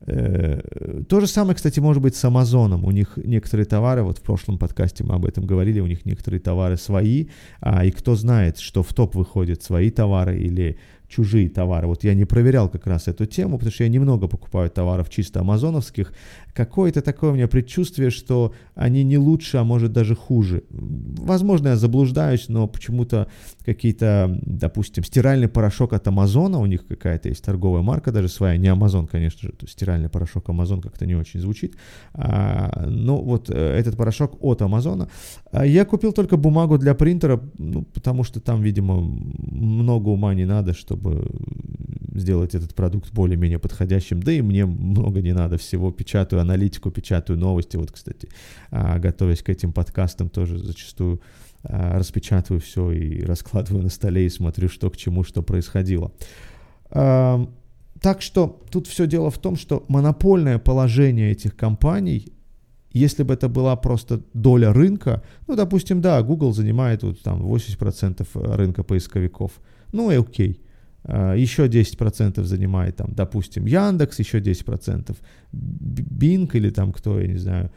Э, 0.05 1.03
то 1.07 1.19
же 1.19 1.27
самое, 1.27 1.55
кстати, 1.55 1.79
может 1.79 2.01
быть 2.01 2.15
с 2.15 2.25
Амазоном. 2.25 2.83
У 2.83 2.91
них 2.91 3.17
некоторые 3.17 3.65
товары, 3.65 4.03
вот 4.03 4.17
в 4.17 4.21
прошлом 4.21 4.57
подкасте 4.57 5.03
мы 5.03 5.15
об 5.15 5.25
этом 5.25 5.45
говорили, 5.45 5.79
у 5.79 5.87
них 5.87 6.05
некоторые 6.05 6.39
товары 6.41 6.77
свои, 6.77 7.27
а, 7.61 7.85
и 7.85 7.91
кто 7.91 8.15
знает, 8.15 8.59
что 8.59 8.83
в 8.83 8.93
топ 8.93 9.15
выходят 9.15 9.63
свои 9.63 9.89
товары 9.89 10.37
или 10.39 10.77
чужие 11.13 11.49
товары. 11.49 11.87
Вот 11.87 12.03
я 12.03 12.15
не 12.15 12.25
проверял 12.25 12.69
как 12.69 12.87
раз 12.87 13.07
эту 13.07 13.25
тему, 13.25 13.57
потому 13.57 13.71
что 13.71 13.83
я 13.83 13.89
немного 13.89 14.27
покупаю 14.27 14.69
товаров 14.69 15.09
чисто 15.09 15.41
амазоновских. 15.41 16.11
Какое-то 16.53 17.01
такое 17.01 17.31
у 17.31 17.33
меня 17.35 17.47
предчувствие, 17.47 18.09
что 18.09 18.53
они 18.73 19.03
не 19.03 19.17
лучше, 19.17 19.57
а 19.57 19.63
может 19.63 19.91
даже 19.91 20.15
хуже. 20.15 20.63
Возможно, 20.71 21.69
я 21.69 21.75
заблуждаюсь, 21.75 22.49
но 22.49 22.67
почему-то 22.67 23.27
какие-то, 23.65 24.37
допустим, 24.41 25.03
стиральный 25.03 25.47
порошок 25.47 25.93
от 25.93 26.07
Амазона, 26.07 26.59
у 26.59 26.65
них 26.65 26.85
какая-то 26.87 27.29
есть 27.29 27.43
торговая 27.43 27.81
марка 27.81 28.11
даже 28.11 28.27
своя, 28.27 28.57
не 28.57 28.67
Амазон, 28.67 29.07
конечно 29.07 29.49
же, 29.49 29.53
стиральный 29.67 30.09
порошок 30.09 30.49
Амазон 30.49 30.81
как-то 30.81 31.05
не 31.05 31.15
очень 31.15 31.39
звучит. 31.39 31.75
А, 32.13 32.85
ну 32.87 33.21
вот 33.21 33.49
э, 33.49 33.53
этот 33.53 33.97
порошок 33.97 34.37
от 34.41 34.61
Амазона. 34.61 35.07
А 35.51 35.65
я 35.65 35.85
купил 35.85 36.11
только 36.11 36.37
бумагу 36.37 36.77
для 36.77 36.93
принтера, 36.93 37.41
ну, 37.57 37.83
потому 37.83 38.23
что 38.23 38.39
там, 38.39 38.61
видимо, 38.61 39.01
много 39.01 40.09
ума 40.09 40.33
не 40.33 40.45
надо, 40.45 40.73
чтобы 40.73 41.29
сделать 42.15 42.55
этот 42.55 42.75
продукт 42.75 43.11
более-менее 43.11 43.59
подходящим. 43.59 44.21
Да 44.21 44.31
и 44.31 44.41
мне 44.41 44.65
много 44.65 45.21
не 45.21 45.33
надо 45.33 45.57
всего. 45.57 45.91
Печатаю 45.91 46.41
аналитику, 46.41 46.91
печатаю 46.91 47.39
новости. 47.39 47.77
Вот, 47.77 47.91
кстати, 47.91 48.29
а, 48.71 48.99
готовясь 48.99 49.41
к 49.41 49.49
этим 49.49 49.73
подкастам, 49.73 50.29
тоже 50.29 50.59
зачастую 50.59 51.21
распечатываю 51.63 52.59
все 52.59 52.91
и 52.91 53.23
раскладываю 53.23 53.83
на 53.83 53.89
столе 53.89 54.25
и 54.25 54.29
смотрю, 54.29 54.69
что 54.69 54.89
к 54.89 54.97
чему, 54.97 55.23
что 55.23 55.41
происходило. 55.41 56.11
Так 56.89 58.21
что 58.21 58.61
тут 58.69 58.87
все 58.87 59.07
дело 59.07 59.31
в 59.31 59.37
том, 59.37 59.55
что 59.55 59.85
монопольное 59.87 60.59
положение 60.59 61.31
этих 61.31 61.55
компаний 61.55 62.33
если 62.93 63.23
бы 63.23 63.33
это 63.33 63.49
была 63.49 63.75
просто 63.75 64.21
доля 64.33 64.71
рынка, 64.71 65.23
ну, 65.47 65.55
допустим, 65.55 65.99
да, 65.99 66.21
Google 66.21 66.53
занимает 66.53 67.03
вот 67.03 67.21
там 67.21 67.41
80% 67.41 68.55
рынка 68.55 68.83
поисковиков, 68.83 69.51
ну 69.91 70.11
и 70.11 70.15
окей. 70.15 70.61
А, 71.03 71.33
еще 71.33 71.67
10% 71.67 72.43
занимает 72.43 72.95
там, 72.97 73.13
допустим, 73.13 73.65
Яндекс, 73.65 74.19
еще 74.19 74.39
10% 74.39 75.17
Bing 75.51 76.49
или 76.53 76.69
там 76.69 76.93
кто, 76.93 77.19
я 77.19 77.27
не 77.27 77.37
знаю. 77.37 77.71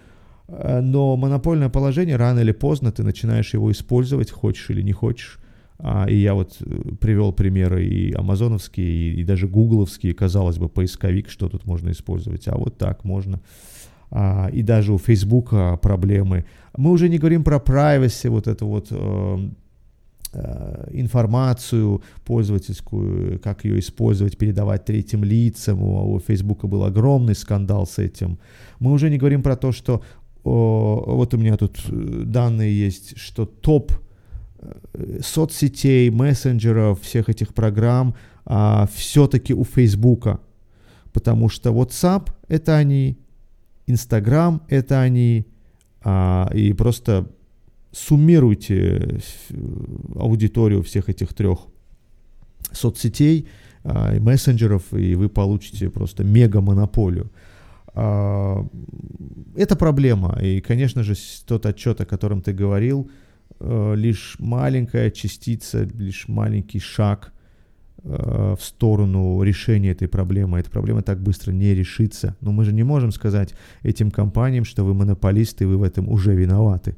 А, 0.49 0.81
но 0.81 1.17
монопольное 1.17 1.69
положение 1.69 2.17
рано 2.17 2.41
или 2.41 2.53
поздно 2.53 2.93
ты 2.93 3.03
начинаешь 3.03 3.55
его 3.55 3.71
использовать, 3.71 4.31
хочешь 4.31 4.71
или 4.71 4.83
не 4.83 4.93
хочешь. 4.93 5.39
А, 5.79 6.07
и 6.09 6.17
я 6.17 6.35
вот 6.35 6.57
э, 6.61 6.95
привел 7.01 7.33
примеры 7.33 7.85
и 7.85 8.13
амазоновские, 8.13 9.15
и, 9.15 9.25
даже 9.25 9.47
гугловские, 9.47 10.15
казалось 10.15 10.59
бы, 10.59 10.69
поисковик, 10.69 11.29
что 11.29 11.49
тут 11.49 11.67
можно 11.67 11.91
использовать. 11.91 12.49
А 12.49 12.57
вот 12.57 12.79
так 12.79 13.05
можно 13.05 13.41
а, 14.11 14.49
и 14.53 14.63
даже 14.63 14.93
у 14.93 14.99
Фейсбука 14.99 15.79
проблемы. 15.83 16.47
Мы 16.77 16.91
уже 16.91 17.09
не 17.09 17.19
говорим 17.19 17.45
про 17.45 17.57
privacy, 17.57 18.31
вот 18.31 18.47
эту 18.47 18.67
вот 18.67 18.89
э, 18.91 19.39
э, 20.33 20.89
информацию 20.93 22.03
пользовательскую, 22.25 23.39
как 23.41 23.65
ее 23.65 23.79
использовать, 23.79 24.39
передавать 24.39 24.85
третьим 24.85 25.25
лицам. 25.25 25.83
У, 25.83 26.19
Фейсбука 26.21 26.67
был 26.67 26.85
огромный 26.85 27.35
скандал 27.35 27.87
с 27.87 27.99
этим. 27.99 28.39
Мы 28.79 28.93
уже 28.93 29.11
не 29.11 29.19
говорим 29.19 29.43
про 29.43 29.57
то, 29.57 29.73
что 29.73 30.03
вот 30.51 31.35
у 31.35 31.39
меня 31.39 31.57
тут 31.57 31.79
э, 31.89 32.23
данные 32.25 32.79
есть, 32.79 33.19
что 33.19 33.47
топ 33.47 33.93
э, 34.59 35.21
соцсетей, 35.23 36.11
мессенджеров, 36.11 37.01
всех 37.01 37.29
этих 37.29 37.53
программ 37.55 38.15
а, 38.45 38.89
все-таки 38.95 39.55
у 39.55 39.65
Фейсбука. 39.65 40.41
Потому 41.13 41.49
что 41.49 41.71
WhatsApp 41.71 42.31
это 42.49 42.77
они, 42.77 43.19
Инстаграм 43.87 44.63
это 44.69 45.01
они, 45.01 45.47
а, 46.05 46.49
и 46.55 46.73
просто 46.73 47.29
суммируйте 47.91 49.21
аудиторию 50.15 50.83
всех 50.83 51.09
этих 51.09 51.35
трех 51.35 51.61
соцсетей, 52.71 53.49
а, 53.83 54.19
мессенджеров, 54.21 54.93
и 54.93 55.15
вы 55.17 55.29
получите 55.29 55.91
просто 55.91 56.23
мега-монополию. 56.23 57.33
А, 57.97 58.65
это 59.57 59.75
проблема, 59.75 60.39
и, 60.41 60.61
конечно 60.61 61.03
же, 61.03 61.15
тот 61.47 61.67
отчет, 61.67 62.01
о 62.01 62.07
котором 62.07 62.43
ты 62.43 62.53
говорил, 62.53 63.11
а, 63.59 63.95
лишь 63.95 64.37
маленькая 64.39 65.11
частица, 65.11 65.83
лишь 65.83 66.29
маленький 66.29 66.79
шаг 66.79 67.33
Э, 68.09 68.55
в 68.57 68.65
сторону 68.65 69.43
решения 69.43 69.91
этой 69.91 70.07
проблемы. 70.07 70.61
Эта 70.61 70.71
проблема 70.71 71.03
так 71.03 71.21
быстро 71.21 71.51
не 71.51 71.75
решится. 71.75 72.37
Но 72.41 72.53
мы 72.53 72.65
же 72.65 72.73
не 72.73 72.85
можем 72.85 73.11
сказать 73.11 73.55
этим 73.83 74.13
компаниям, 74.13 74.65
что 74.65 74.85
вы 74.85 74.95
монополисты, 74.95 75.67
вы 75.67 75.77
в 75.77 75.83
этом 75.83 76.09
уже 76.09 76.33
виноваты. 76.37 76.97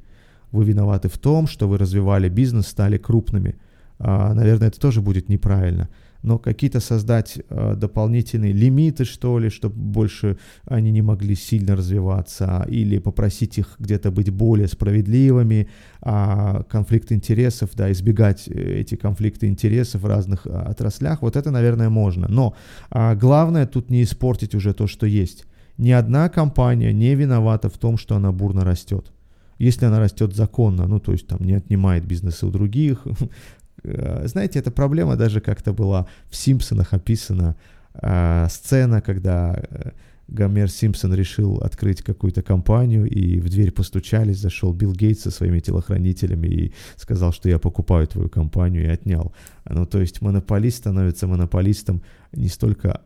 Вы 0.52 0.64
виноваты 0.64 1.08
в 1.08 1.16
том, 1.16 1.46
что 1.46 1.66
вы 1.66 1.78
развивали 1.78 2.28
бизнес, 2.28 2.66
стали 2.66 2.98
крупными. 2.98 3.56
А, 3.98 4.34
наверное, 4.34 4.68
это 4.68 4.78
тоже 4.78 5.00
будет 5.00 5.30
неправильно 5.30 5.88
но 6.22 6.38
какие-то 6.38 6.80
создать 6.80 7.38
э, 7.48 7.74
дополнительные 7.76 8.52
лимиты, 8.52 9.04
что 9.04 9.38
ли, 9.38 9.50
чтобы 9.50 9.76
больше 9.76 10.38
они 10.64 10.90
не 10.90 11.02
могли 11.02 11.34
сильно 11.34 11.76
развиваться, 11.76 12.66
или 12.68 12.98
попросить 12.98 13.58
их 13.58 13.76
где-то 13.78 14.10
быть 14.10 14.30
более 14.30 14.68
справедливыми, 14.68 15.68
а 16.00 16.62
конфликт 16.64 17.12
интересов, 17.12 17.70
да, 17.74 17.90
избегать 17.92 18.48
э, 18.48 18.80
эти 18.80 18.96
конфликты 18.96 19.46
интересов 19.46 20.02
в 20.02 20.06
разных 20.06 20.46
а, 20.46 20.70
отраслях, 20.70 21.22
вот 21.22 21.36
это, 21.36 21.50
наверное, 21.50 21.88
можно. 21.88 22.28
Но 22.28 22.54
а, 22.90 23.14
главное 23.14 23.66
тут 23.66 23.90
не 23.90 24.02
испортить 24.02 24.54
уже 24.54 24.74
то, 24.74 24.86
что 24.86 25.06
есть. 25.06 25.44
Ни 25.76 25.92
одна 25.92 26.28
компания 26.28 26.92
не 26.92 27.14
виновата 27.14 27.68
в 27.68 27.78
том, 27.78 27.98
что 27.98 28.16
она 28.16 28.32
бурно 28.32 28.64
растет 28.64 29.12
если 29.60 29.86
она 29.86 29.98
растет 29.98 30.36
законно, 30.36 30.86
ну, 30.86 31.00
то 31.00 31.10
есть 31.10 31.26
там 31.26 31.44
не 31.44 31.54
отнимает 31.54 32.06
бизнесы 32.06 32.46
у 32.46 32.50
других, 32.52 33.04
Э, 33.06 33.26
знаете, 33.82 34.58
эта 34.58 34.70
проблема 34.70 35.16
даже 35.16 35.40
как-то 35.40 35.72
была 35.72 36.06
в 36.30 36.36
«Симпсонах» 36.36 36.92
описана. 36.92 37.56
Э, 38.00 38.46
сцена, 38.50 39.00
когда 39.00 39.56
э, 39.56 39.90
Гомер 40.28 40.70
Симпсон 40.70 41.14
решил 41.14 41.56
открыть 41.58 42.02
какую-то 42.02 42.42
компанию, 42.42 43.06
и 43.06 43.40
в 43.40 43.48
дверь 43.48 43.72
постучались, 43.72 44.38
зашел 44.38 44.72
Билл 44.72 44.92
Гейтс 44.92 45.22
со 45.22 45.30
своими 45.30 45.60
телохранителями 45.60 46.46
и 46.46 46.72
сказал, 46.96 47.32
что 47.32 47.48
я 47.48 47.58
покупаю 47.58 48.06
твою 48.06 48.28
компанию, 48.28 48.84
и 48.84 48.88
отнял. 48.88 49.32
Ну, 49.68 49.86
то 49.86 50.00
есть 50.00 50.20
монополист 50.20 50.78
становится 50.78 51.26
монополистом 51.26 52.02
не 52.32 52.48
столько 52.48 53.00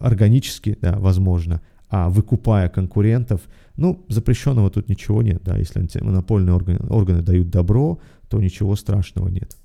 органически, 0.00 0.76
да, 0.80 0.98
возможно, 0.98 1.60
а 1.88 2.08
выкупая 2.08 2.68
конкурентов, 2.68 3.42
ну, 3.76 4.04
запрещенного 4.08 4.70
тут 4.70 4.88
ничего 4.88 5.22
нет, 5.22 5.42
да, 5.44 5.56
если 5.56 5.86
монопольные 6.00 6.54
органы, 6.54 6.78
органы 6.88 7.22
дают 7.22 7.50
добро, 7.50 8.00
то 8.28 8.40
ничего 8.40 8.76
страшного 8.76 9.28
нет. 9.28 9.56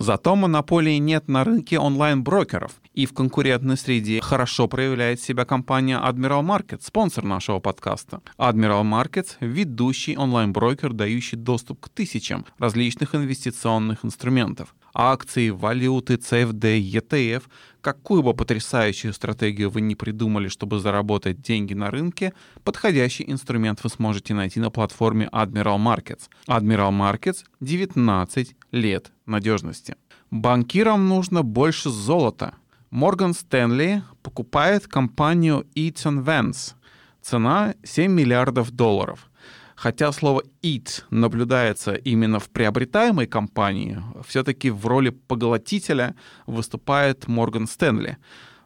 Зато 0.00 0.34
монополии 0.34 0.96
нет 0.96 1.28
на 1.28 1.44
рынке 1.44 1.78
онлайн-брокеров, 1.78 2.72
и 3.00 3.06
в 3.06 3.14
конкурентной 3.14 3.78
среде 3.78 4.20
хорошо 4.20 4.68
проявляет 4.68 5.22
себя 5.22 5.46
компания 5.46 5.98
Admiral 5.98 6.42
Markets, 6.42 6.82
спонсор 6.82 7.24
нашего 7.24 7.58
подкаста. 7.58 8.20
Admiral 8.36 8.82
Markets— 8.82 9.36
ведущий 9.40 10.18
онлайн-брокер, 10.18 10.92
дающий 10.92 11.36
доступ 11.36 11.80
к 11.80 11.88
тысячам 11.88 12.44
различных 12.58 13.14
инвестиционных 13.14 14.04
инструментов 14.04 14.74
акции, 14.92 15.50
валюты, 15.50 16.14
CFD, 16.14 16.80
ETF, 16.80 17.44
какую 17.80 18.22
бы 18.22 18.34
потрясающую 18.34 19.12
стратегию 19.12 19.70
вы 19.70 19.80
не 19.80 19.94
придумали, 19.94 20.48
чтобы 20.48 20.80
заработать 20.80 21.40
деньги 21.40 21.74
на 21.74 21.90
рынке, 21.90 22.32
подходящий 22.64 23.24
инструмент 23.26 23.82
вы 23.82 23.90
сможете 23.90 24.34
найти 24.34 24.60
на 24.60 24.70
платформе 24.70 25.28
Admiral 25.32 25.78
Markets. 25.78 26.28
Admiral 26.48 26.90
Markets 26.90 27.44
19 27.60 28.56
лет 28.72 29.12
надежности. 29.26 29.96
Банкирам 30.30 31.08
нужно 31.08 31.42
больше 31.42 31.90
золота. 31.90 32.54
Морган 32.90 33.34
Стэнли 33.34 34.02
покупает 34.22 34.88
компанию 34.88 35.64
Eaton 35.76 36.24
Vance. 36.24 36.74
Цена 37.22 37.74
7 37.84 38.10
миллиардов 38.10 38.72
долларов. 38.72 39.30
Хотя 39.76 40.10
слово 40.10 40.42
«eat» 40.62 41.04
наблюдается 41.10 41.94
именно 41.94 42.40
в 42.40 42.50
приобретаемой 42.50 43.26
компании, 43.26 44.02
все-таки 44.26 44.70
в 44.70 44.86
роли 44.86 45.10
поглотителя 45.10 46.16
выступает 46.46 47.28
Морган 47.28 47.68
Стэнли. 47.68 48.16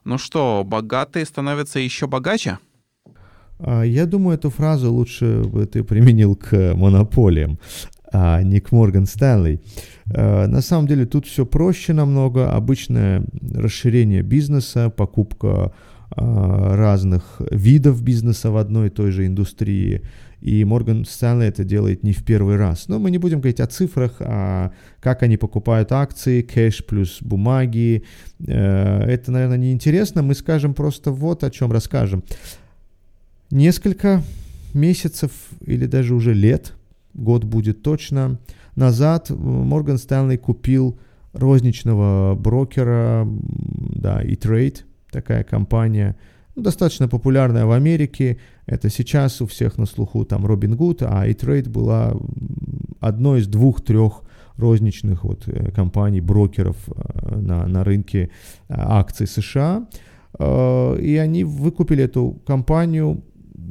Ну 0.05 0.17
что, 0.17 0.65
богатые 0.65 1.27
становятся 1.27 1.79
еще 1.79 2.07
богаче? 2.07 2.59
А, 3.59 3.83
я 3.83 4.07
думаю, 4.07 4.39
эту 4.39 4.49
фразу 4.49 4.91
лучше 4.91 5.45
бы 5.45 5.67
ты 5.67 5.85
применил 5.85 6.35
к 6.35 6.75
монополиям, 6.75 7.59
а 8.11 8.43
не 8.43 8.61
к 8.61 8.73
Морган 8.73 9.07
Стэнли. 9.07 9.61
А, 10.11 10.47
на 10.47 10.61
самом 10.61 10.87
деле 10.87 11.07
тут 11.07 11.27
все 11.27 11.47
проще 11.47 11.93
намного. 11.93 12.53
Обычное 12.53 13.25
расширение 13.55 14.23
бизнеса, 14.23 14.91
покупка 14.91 15.73
а, 16.11 16.77
разных 16.77 17.41
видов 17.51 18.03
бизнеса 18.03 18.51
в 18.51 18.57
одной 18.57 18.89
и 18.89 18.91
той 18.91 19.11
же 19.11 19.27
индустрии– 19.27 20.03
и 20.45 20.63
Морган 20.63 21.07
Стэнли 21.07 21.47
это 21.47 21.65
делает 21.65 22.03
не 22.03 22.13
в 22.13 22.23
первый 22.23 22.57
раз. 22.57 22.89
Но 22.89 22.99
мы 22.99 23.11
не 23.11 23.17
будем 23.17 23.41
говорить 23.41 23.61
о 23.61 23.67
цифрах, 23.67 24.17
а 24.21 24.73
как 25.01 25.23
они 25.23 25.39
покупают 25.39 25.91
акции, 25.91 26.43
кэш 26.43 26.85
плюс 26.85 27.23
бумаги. 27.23 28.05
Э, 28.47 29.05
это, 29.05 29.33
наверное, 29.33 29.57
неинтересно. 29.57 30.23
Мы 30.23 30.35
скажем 30.35 30.75
просто 30.75 31.13
вот 31.13 31.45
о 31.45 31.51
чем 31.51 31.73
расскажем. 31.73 32.25
Несколько 33.51 34.23
месяцев 34.75 35.31
или 35.65 35.87
даже 35.87 36.15
уже 36.15 36.35
лет, 36.35 36.75
год 37.15 37.45
будет 37.45 37.83
точно, 37.83 38.39
назад 38.77 39.31
Морган 39.31 39.99
Стэнли 39.99 40.37
купил 40.37 40.99
розничного 41.33 42.35
брокера, 42.35 43.27
да, 43.27 44.23
E-Trade, 44.23 44.83
такая 45.11 45.45
компания, 45.45 46.17
ну, 46.55 46.63
достаточно 46.63 47.09
популярная 47.09 47.67
в 47.67 47.73
Америке. 47.73 48.39
Это 48.67 48.89
сейчас 48.89 49.43
у 49.43 49.47
всех 49.47 49.79
на 49.79 49.87
слуху 49.87 50.25
там 50.25 50.47
Robinhood, 50.47 51.05
а 51.09 51.27
E-Trade 51.27 51.69
была 51.69 52.15
одной 53.01 53.41
из 53.41 53.49
двух-трех 53.49 54.23
розничных 54.57 55.25
вот 55.25 55.49
э, 55.49 55.71
компаний, 55.73 56.21
брокеров 56.21 56.77
э, 56.89 57.37
на, 57.37 57.67
на 57.67 57.85
рынке 57.85 58.31
э, 58.69 58.75
акций 58.77 59.27
США. 59.27 59.87
И 60.37 61.17
они 61.23 61.45
выкупили 61.45 62.03
эту 62.03 62.43
компанию, 62.45 63.23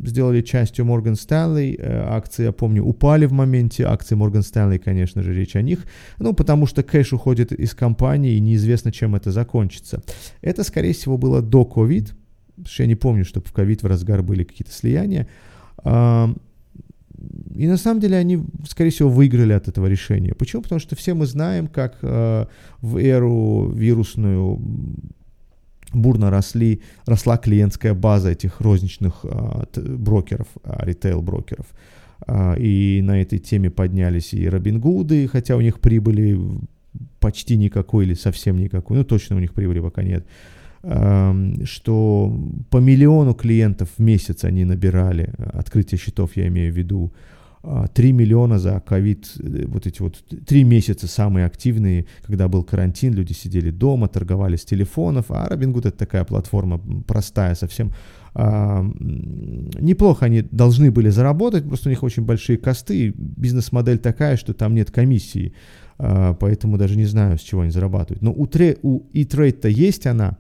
сделали 0.06 0.42
частью 0.42 0.86
Morgan 0.86 1.14
Stanley. 1.14 1.80
Акции, 1.82 2.44
я 2.44 2.52
помню, 2.52 2.84
упали 2.84 3.26
в 3.26 3.32
моменте. 3.32 3.86
Акции 3.86 4.16
Morgan 4.16 4.42
Stanley, 4.42 4.80
конечно 4.80 5.24
же, 5.24 5.34
речь 5.34 5.56
о 5.56 5.62
них. 5.62 5.86
Ну, 6.20 6.34
потому 6.34 6.66
что 6.68 6.84
кэш 6.84 7.14
уходит 7.14 7.52
из 7.52 7.74
компании, 7.74 8.36
и 8.36 8.40
неизвестно, 8.40 8.92
чем 8.92 9.16
это 9.16 9.32
закончится. 9.32 10.02
Это, 10.42 10.64
скорее 10.64 10.94
всего, 10.94 11.18
было 11.18 11.42
до 11.42 11.64
COVID. 11.64 12.14
Я 12.78 12.86
не 12.86 12.96
помню, 12.96 13.26
чтобы 13.26 13.48
в 13.48 13.52
ковид 13.52 13.84
в 13.84 13.88
разгар 13.88 14.22
были 14.22 14.44
какие-то 14.44 14.72
слияния. 14.72 15.28
И 17.56 17.68
на 17.68 17.78
самом 17.78 18.02
деле 18.02 18.18
они, 18.18 18.44
скорее 18.68 18.90
всего, 18.90 19.10
выиграли 19.10 19.54
от 19.54 19.68
этого 19.68 19.88
решения. 19.88 20.34
Почему? 20.36 20.62
Потому 20.62 20.80
что 20.80 20.96
все 20.96 21.14
мы 21.14 21.26
знаем, 21.26 21.68
как 21.68 22.00
э, 22.02 22.46
в 22.82 22.98
эру 22.98 23.72
вирусную 23.74 24.60
бурно 25.94 26.30
росли, 26.30 26.82
росла 27.06 27.38
клиентская 27.38 27.94
база 27.94 28.32
этих 28.32 28.62
розничных 28.62 29.24
э, 29.24 29.66
брокеров, 29.98 30.48
э, 30.64 30.86
ритейл-брокеров. 30.86 31.66
Э, 32.28 32.56
и 32.60 33.02
на 33.02 33.22
этой 33.22 33.40
теме 33.40 33.70
поднялись 33.70 34.34
и 34.34 34.48
Робингуды, 34.50 35.28
хотя 35.28 35.56
у 35.56 35.62
них 35.62 35.80
прибыли 35.80 36.40
почти 37.20 37.58
никакой 37.58 38.06
или 38.06 38.14
совсем 38.14 38.58
никакой, 38.58 38.98
ну 38.98 39.04
точно 39.04 39.36
у 39.36 39.40
них 39.40 39.54
прибыли 39.54 39.80
пока 39.80 40.04
нет 40.04 40.26
что 41.64 42.38
по 42.70 42.78
миллиону 42.78 43.34
клиентов 43.34 43.90
в 43.98 44.02
месяц 44.02 44.44
они 44.44 44.66
набирали, 44.66 45.30
открытие 45.54 45.98
счетов 45.98 46.36
я 46.36 46.50
имею 46.50 46.74
в 46.74 46.78
виду, 46.78 47.14
3 47.64 48.10
а, 48.10 48.12
миллиона 48.12 48.60
за 48.60 48.82
ковид, 48.82 49.32
э, 49.40 49.66
вот 49.68 49.88
эти 49.88 50.02
вот 50.02 50.22
3 50.46 50.64
месяца 50.66 51.08
самые 51.08 51.46
активные, 51.46 52.08
когда 52.22 52.50
был 52.50 52.64
карантин, 52.64 53.14
люди 53.14 53.32
сидели 53.32 53.72
дома, 53.72 54.10
торговали 54.10 54.58
с 54.58 54.66
телефонов, 54.66 55.28
а 55.30 55.48
Robinhood 55.50 55.88
это 55.88 55.92
такая 55.92 56.26
платформа 56.26 56.82
простая 57.08 57.56
совсем, 57.56 57.94
а, 58.36 58.84
неплохо 59.80 60.26
они 60.26 60.42
должны 60.42 60.92
были 60.92 61.10
заработать, 61.10 61.66
просто 61.66 61.88
у 61.88 61.92
них 61.92 62.04
очень 62.04 62.24
большие 62.24 62.58
косты, 62.58 63.14
бизнес-модель 63.16 64.00
такая, 64.00 64.36
что 64.36 64.54
там 64.54 64.76
нет 64.76 64.92
комиссии, 64.92 65.54
а, 65.98 66.34
поэтому 66.34 66.78
даже 66.78 66.98
не 66.98 67.06
знаю, 67.06 67.38
с 67.38 67.42
чего 67.42 67.62
они 67.62 67.72
зарабатывают. 67.72 68.22
Но 68.22 68.34
у, 68.34 68.46
тре, 68.46 68.78
у 68.82 69.04
E-Trade-то 69.14 69.70
есть 69.70 70.06
она, 70.06 70.38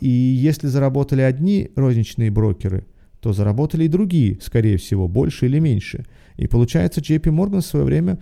и 0.00 0.08
если 0.08 0.66
заработали 0.66 1.22
одни 1.22 1.70
розничные 1.76 2.30
брокеры, 2.30 2.84
то 3.20 3.32
заработали 3.32 3.84
и 3.84 3.88
другие, 3.88 4.38
скорее 4.40 4.76
всего, 4.76 5.08
больше 5.08 5.46
или 5.46 5.58
меньше. 5.58 6.04
И 6.36 6.46
получается, 6.46 7.00
JP 7.00 7.24
Morgan 7.24 7.60
в 7.60 7.66
свое 7.66 7.84
время 7.84 8.18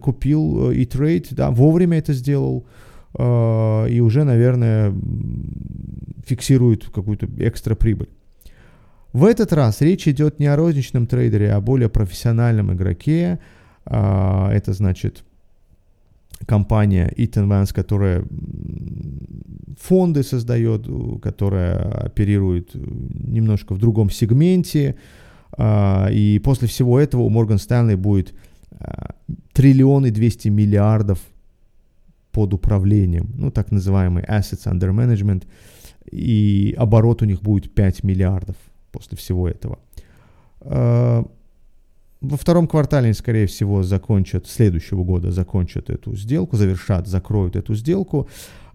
купил 0.00 0.70
и 0.70 0.82
э, 0.82 0.86
трейд, 0.86 1.28
да, 1.30 1.50
вовремя 1.50 1.98
это 1.98 2.12
сделал, 2.12 2.66
а, 3.14 3.86
и 3.86 4.00
уже, 4.00 4.24
наверное, 4.24 4.94
фиксирует 6.26 6.86
какую-то 6.86 7.28
экстра 7.38 7.74
прибыль. 7.74 8.08
В 9.12 9.24
этот 9.24 9.52
раз 9.52 9.80
речь 9.80 10.06
идет 10.06 10.38
не 10.38 10.46
о 10.46 10.56
розничном 10.56 11.06
трейдере, 11.06 11.52
а 11.52 11.56
о 11.56 11.60
более 11.60 11.88
профессиональном 11.88 12.72
игроке. 12.74 13.38
А, 13.86 14.50
это 14.52 14.72
значит 14.74 15.24
компания 16.46 17.12
Eaton 17.16 17.48
Vance, 17.48 17.74
которая 17.74 18.24
фонды 19.88 20.22
создает, 20.22 20.86
которая 21.22 22.06
оперирует 22.06 22.74
немножко 22.74 23.74
в 23.74 23.78
другом 23.78 24.10
сегменте. 24.10 24.94
А, 25.52 26.08
и 26.10 26.38
после 26.38 26.68
всего 26.68 27.00
этого 27.00 27.22
у 27.22 27.30
Morgan 27.30 27.56
Stanley 27.56 27.96
будет 27.96 28.34
а, 28.80 29.14
триллионы 29.52 30.10
200 30.10 30.48
миллиардов 30.48 31.18
под 32.32 32.54
управлением, 32.54 33.32
ну, 33.38 33.50
так 33.50 33.72
называемый 33.72 34.24
assets 34.24 34.66
under 34.66 34.90
management, 34.92 35.44
и 36.10 36.74
оборот 36.78 37.22
у 37.22 37.24
них 37.24 37.40
будет 37.42 37.74
5 37.74 38.04
миллиардов 38.04 38.56
после 38.92 39.16
всего 39.16 39.48
этого. 39.48 39.78
А, 40.60 41.24
во 42.20 42.36
втором 42.36 42.66
квартале 42.66 43.14
скорее 43.14 43.46
всего, 43.46 43.82
закончат, 43.82 44.46
следующего 44.46 45.04
года 45.04 45.30
закончат 45.30 45.88
эту 45.88 46.16
сделку, 46.16 46.56
завершат, 46.56 47.06
закроют 47.06 47.56
эту 47.56 47.74
сделку. 47.74 48.28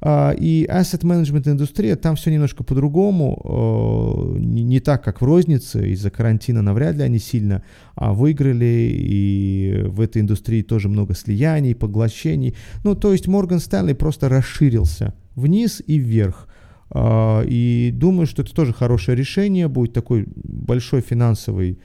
А, 0.06 0.32
и 0.32 0.66
asset 0.66 1.04
management 1.04 1.50
индустрия, 1.50 1.96
там 1.96 2.18
все 2.18 2.30
немножко 2.30 2.66
по-другому, 2.66 4.36
не 4.38 4.82
так, 4.82 5.02
как 5.02 5.22
в 5.22 5.24
рознице, 5.24 5.92
из-за 5.92 6.10
карантина 6.10 6.62
навряд 6.62 6.98
ли 6.98 7.04
они 7.04 7.20
сильно 7.20 7.64
а 7.96 8.12
выиграли, 8.12 8.92
и 8.92 9.86
в 9.88 10.02
этой 10.02 10.22
индустрии 10.22 10.62
тоже 10.62 10.90
много 10.90 11.16
слияний, 11.16 11.74
поглощений. 11.74 12.54
Ну, 12.84 12.96
то 12.96 13.14
есть 13.14 13.28
Morgan 13.28 13.60
Stanley 13.60 13.96
просто 13.96 14.28
расширился 14.28 15.14
вниз 15.36 15.82
и 15.88 15.98
вверх. 15.98 16.50
А, 16.90 17.42
и 17.44 17.92
думаю, 17.94 18.28
что 18.28 18.42
это 18.42 18.54
тоже 18.54 18.74
хорошее 18.74 19.16
решение, 19.16 19.70
будет 19.70 19.94
такой 19.94 20.26
большой 20.36 21.00
финансовый 21.00 21.80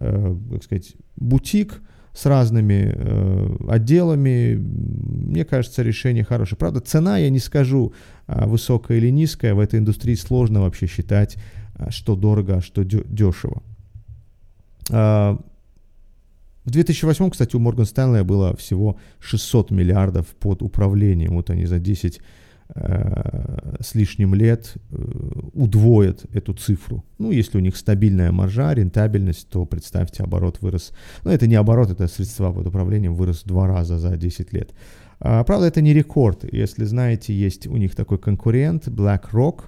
э, 0.00 0.36
как 0.50 0.64
сказать, 0.64 0.96
бутик 1.14 1.82
с 2.20 2.26
разными 2.26 2.92
э, 2.94 3.56
отделами. 3.68 4.56
Мне 4.56 5.44
кажется, 5.44 5.82
решение 5.82 6.22
хорошее. 6.22 6.58
Правда, 6.58 6.80
цена, 6.80 7.16
я 7.16 7.30
не 7.30 7.38
скажу, 7.38 7.94
э, 8.26 8.46
высокая 8.46 8.98
или 8.98 9.10
низкая. 9.10 9.54
В 9.54 9.58
этой 9.58 9.78
индустрии 9.78 10.14
сложно 10.16 10.60
вообще 10.60 10.86
считать, 10.86 11.38
э, 11.76 11.90
что 11.90 12.16
дорого, 12.16 12.56
а 12.56 12.60
что 12.60 12.84
дешево. 12.84 13.62
В 14.90 16.70
2008, 16.70 17.30
кстати, 17.30 17.56
у 17.56 17.58
Морган 17.58 17.86
Стэнлея 17.86 18.24
было 18.24 18.54
всего 18.56 18.98
600 19.20 19.70
миллиардов 19.70 20.26
под 20.26 20.62
управлением. 20.62 21.36
Вот 21.36 21.48
они 21.48 21.64
за 21.64 21.78
10 21.78 22.18
Э, 22.18 22.22
с 22.74 23.94
лишним 23.94 24.34
лет 24.34 24.74
э, 24.90 24.96
удвоят 25.54 26.24
эту 26.32 26.52
цифру. 26.54 27.04
Ну, 27.18 27.30
если 27.30 27.58
у 27.58 27.60
них 27.60 27.76
стабильная 27.76 28.32
маржа, 28.32 28.74
рентабельность, 28.74 29.48
то 29.48 29.64
представьте, 29.64 30.22
оборот 30.22 30.58
вырос. 30.60 30.92
Ну, 31.24 31.30
это 31.30 31.46
не 31.46 31.54
оборот, 31.54 31.90
это 31.90 32.06
средства 32.06 32.52
под 32.52 32.66
управлением 32.66 33.14
вырос 33.14 33.42
два 33.44 33.66
раза 33.66 33.98
за 33.98 34.16
10 34.16 34.52
лет. 34.52 34.72
А, 35.18 35.42
правда, 35.44 35.66
это 35.66 35.80
не 35.80 35.94
рекорд. 35.94 36.44
Если 36.52 36.84
знаете, 36.84 37.34
есть 37.34 37.66
у 37.66 37.76
них 37.76 37.94
такой 37.94 38.18
конкурент 38.18 38.88
BlackRock. 38.88 39.64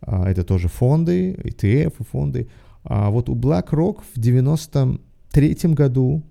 А, 0.00 0.28
это 0.28 0.44
тоже 0.44 0.68
фонды, 0.68 1.34
ETF 1.44 1.94
фонды. 2.10 2.48
А 2.84 3.10
вот 3.10 3.28
у 3.28 3.34
BlackRock 3.34 4.02
в 4.14 4.18
93 4.18 5.56
году 5.74 6.22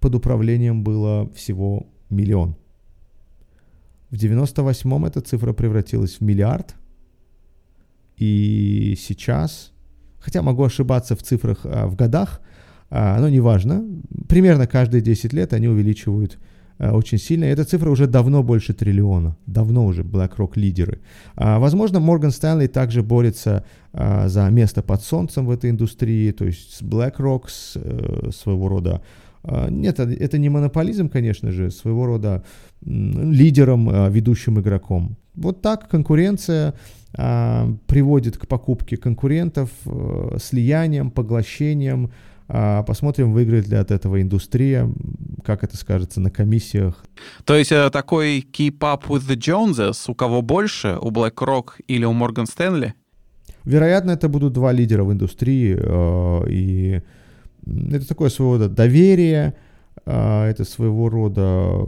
под 0.00 0.14
управлением 0.14 0.84
было 0.84 1.28
всего 1.34 1.86
миллион 2.10 2.54
в 4.16 4.18
98-м 4.18 5.04
эта 5.04 5.20
цифра 5.20 5.52
превратилась 5.52 6.16
в 6.16 6.20
миллиард. 6.22 6.74
И 8.16 8.96
сейчас, 8.98 9.72
хотя 10.18 10.42
могу 10.42 10.64
ошибаться 10.64 11.14
в 11.14 11.22
цифрах, 11.22 11.60
а, 11.64 11.86
в 11.86 11.96
годах, 11.96 12.40
а, 12.88 13.20
но 13.20 13.28
неважно, 13.28 13.84
примерно 14.28 14.66
каждые 14.66 15.02
10 15.02 15.32
лет 15.32 15.52
они 15.52 15.68
увеличивают 15.68 16.38
а, 16.78 16.94
очень 16.94 17.18
сильно. 17.18 17.44
Эта 17.44 17.64
цифра 17.64 17.90
уже 17.90 18.06
давно 18.06 18.42
больше 18.42 18.72
триллиона. 18.72 19.36
Давно 19.46 19.84
уже 19.84 20.02
BlackRock 20.02 20.52
лидеры. 20.54 21.00
Возможно, 21.36 21.98
Morgan 21.98 22.30
Stanley 22.30 22.68
также 22.68 23.02
борется 23.02 23.64
за 23.92 24.48
место 24.50 24.82
под 24.82 25.02
солнцем 25.02 25.46
в 25.46 25.50
этой 25.50 25.70
индустрии, 25.70 26.32
то 26.32 26.44
есть 26.44 26.76
с 26.76 26.82
BlackRock, 26.82 27.44
с, 27.48 27.72
э, 27.76 28.30
своего 28.30 28.68
рода 28.68 29.02
нет, 29.70 30.00
это 30.00 30.38
не 30.38 30.48
монополизм, 30.48 31.08
конечно 31.08 31.50
же, 31.50 31.70
своего 31.70 32.06
рода 32.06 32.44
лидером, 32.82 33.88
а, 33.88 34.08
ведущим 34.08 34.60
игроком. 34.60 35.16
Вот 35.34 35.62
так 35.62 35.88
конкуренция 35.88 36.74
а, 37.16 37.68
приводит 37.86 38.38
к 38.38 38.46
покупке 38.46 38.96
конкурентов, 38.96 39.70
э, 39.86 40.38
слиянием, 40.40 41.10
поглощением. 41.10 42.10
Посмотрим, 42.48 43.32
выиграет 43.32 43.66
ли 43.66 43.76
от 43.76 43.90
этого 43.90 44.22
индустрия, 44.22 44.88
как 45.44 45.64
это 45.64 45.76
скажется 45.76 46.20
на 46.20 46.30
комиссиях. 46.30 47.04
То 47.44 47.56
есть 47.56 47.72
э, 47.72 47.90
такой 47.90 48.38
keep 48.38 48.78
up 48.78 49.08
with 49.08 49.28
the 49.28 49.36
Joneses, 49.36 50.04
у 50.06 50.14
кого 50.14 50.42
больше, 50.42 50.96
у 51.00 51.10
BlackRock 51.10 51.80
или 51.88 52.04
у 52.04 52.12
Morgan 52.12 52.46
Stanley? 52.46 52.92
Вероятно, 53.64 54.12
это 54.12 54.28
будут 54.28 54.52
два 54.52 54.70
лидера 54.70 55.02
в 55.02 55.12
индустрии, 55.12 55.76
э, 55.76 56.48
и 56.48 57.02
это 57.66 58.06
такое 58.06 58.30
своего 58.30 58.54
рода 58.54 58.68
доверие, 58.68 59.54
а, 60.04 60.48
это 60.48 60.64
своего 60.64 61.08
рода 61.08 61.84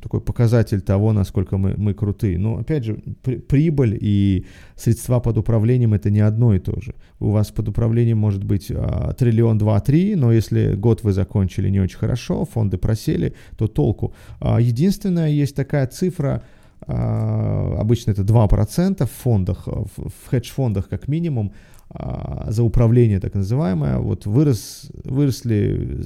такой 0.00 0.20
показатель 0.20 0.80
того, 0.80 1.12
насколько 1.12 1.58
мы, 1.58 1.74
мы 1.76 1.92
крутые. 1.92 2.38
Но, 2.38 2.58
опять 2.58 2.84
же, 2.84 3.02
при, 3.22 3.36
прибыль 3.36 3.98
и 4.00 4.46
средства 4.76 5.20
под 5.20 5.38
управлением— 5.38 5.92
это 5.94 6.10
не 6.10 6.20
одно 6.20 6.54
и 6.54 6.58
то 6.58 6.80
же. 6.80 6.94
У 7.20 7.30
вас 7.30 7.50
под 7.50 7.68
управлением 7.68 8.18
может 8.18 8.44
быть 8.44 8.70
а, 8.70 9.12
триллион, 9.12 9.58
два, 9.58 9.80
три, 9.80 10.14
но 10.14 10.32
если 10.32 10.74
год 10.74 11.02
вы 11.02 11.12
закончили 11.12 11.68
не 11.68 11.80
очень 11.80 11.98
хорошо, 11.98 12.44
фонды 12.44 12.78
просели, 12.78 13.34
то 13.58 13.66
толку. 13.66 14.14
А, 14.40 14.60
единственное, 14.60 15.28
есть 15.28 15.54
такая 15.54 15.86
цифра, 15.86 16.42
а, 16.86 17.76
обычно 17.78 18.12
это 18.12 18.22
2% 18.22 19.04
в 19.04 19.10
фондах, 19.10 19.66
в, 19.66 20.08
в 20.08 20.28
хедж-фондах 20.30 20.88
как 20.88 21.06
минимум, 21.06 21.52
а, 21.52 21.71
за 21.94 22.62
управление 22.62 23.20
так 23.20 23.34
называемое, 23.34 23.98
вот 23.98 24.26
вырос, 24.26 24.90
выросли 25.04 26.02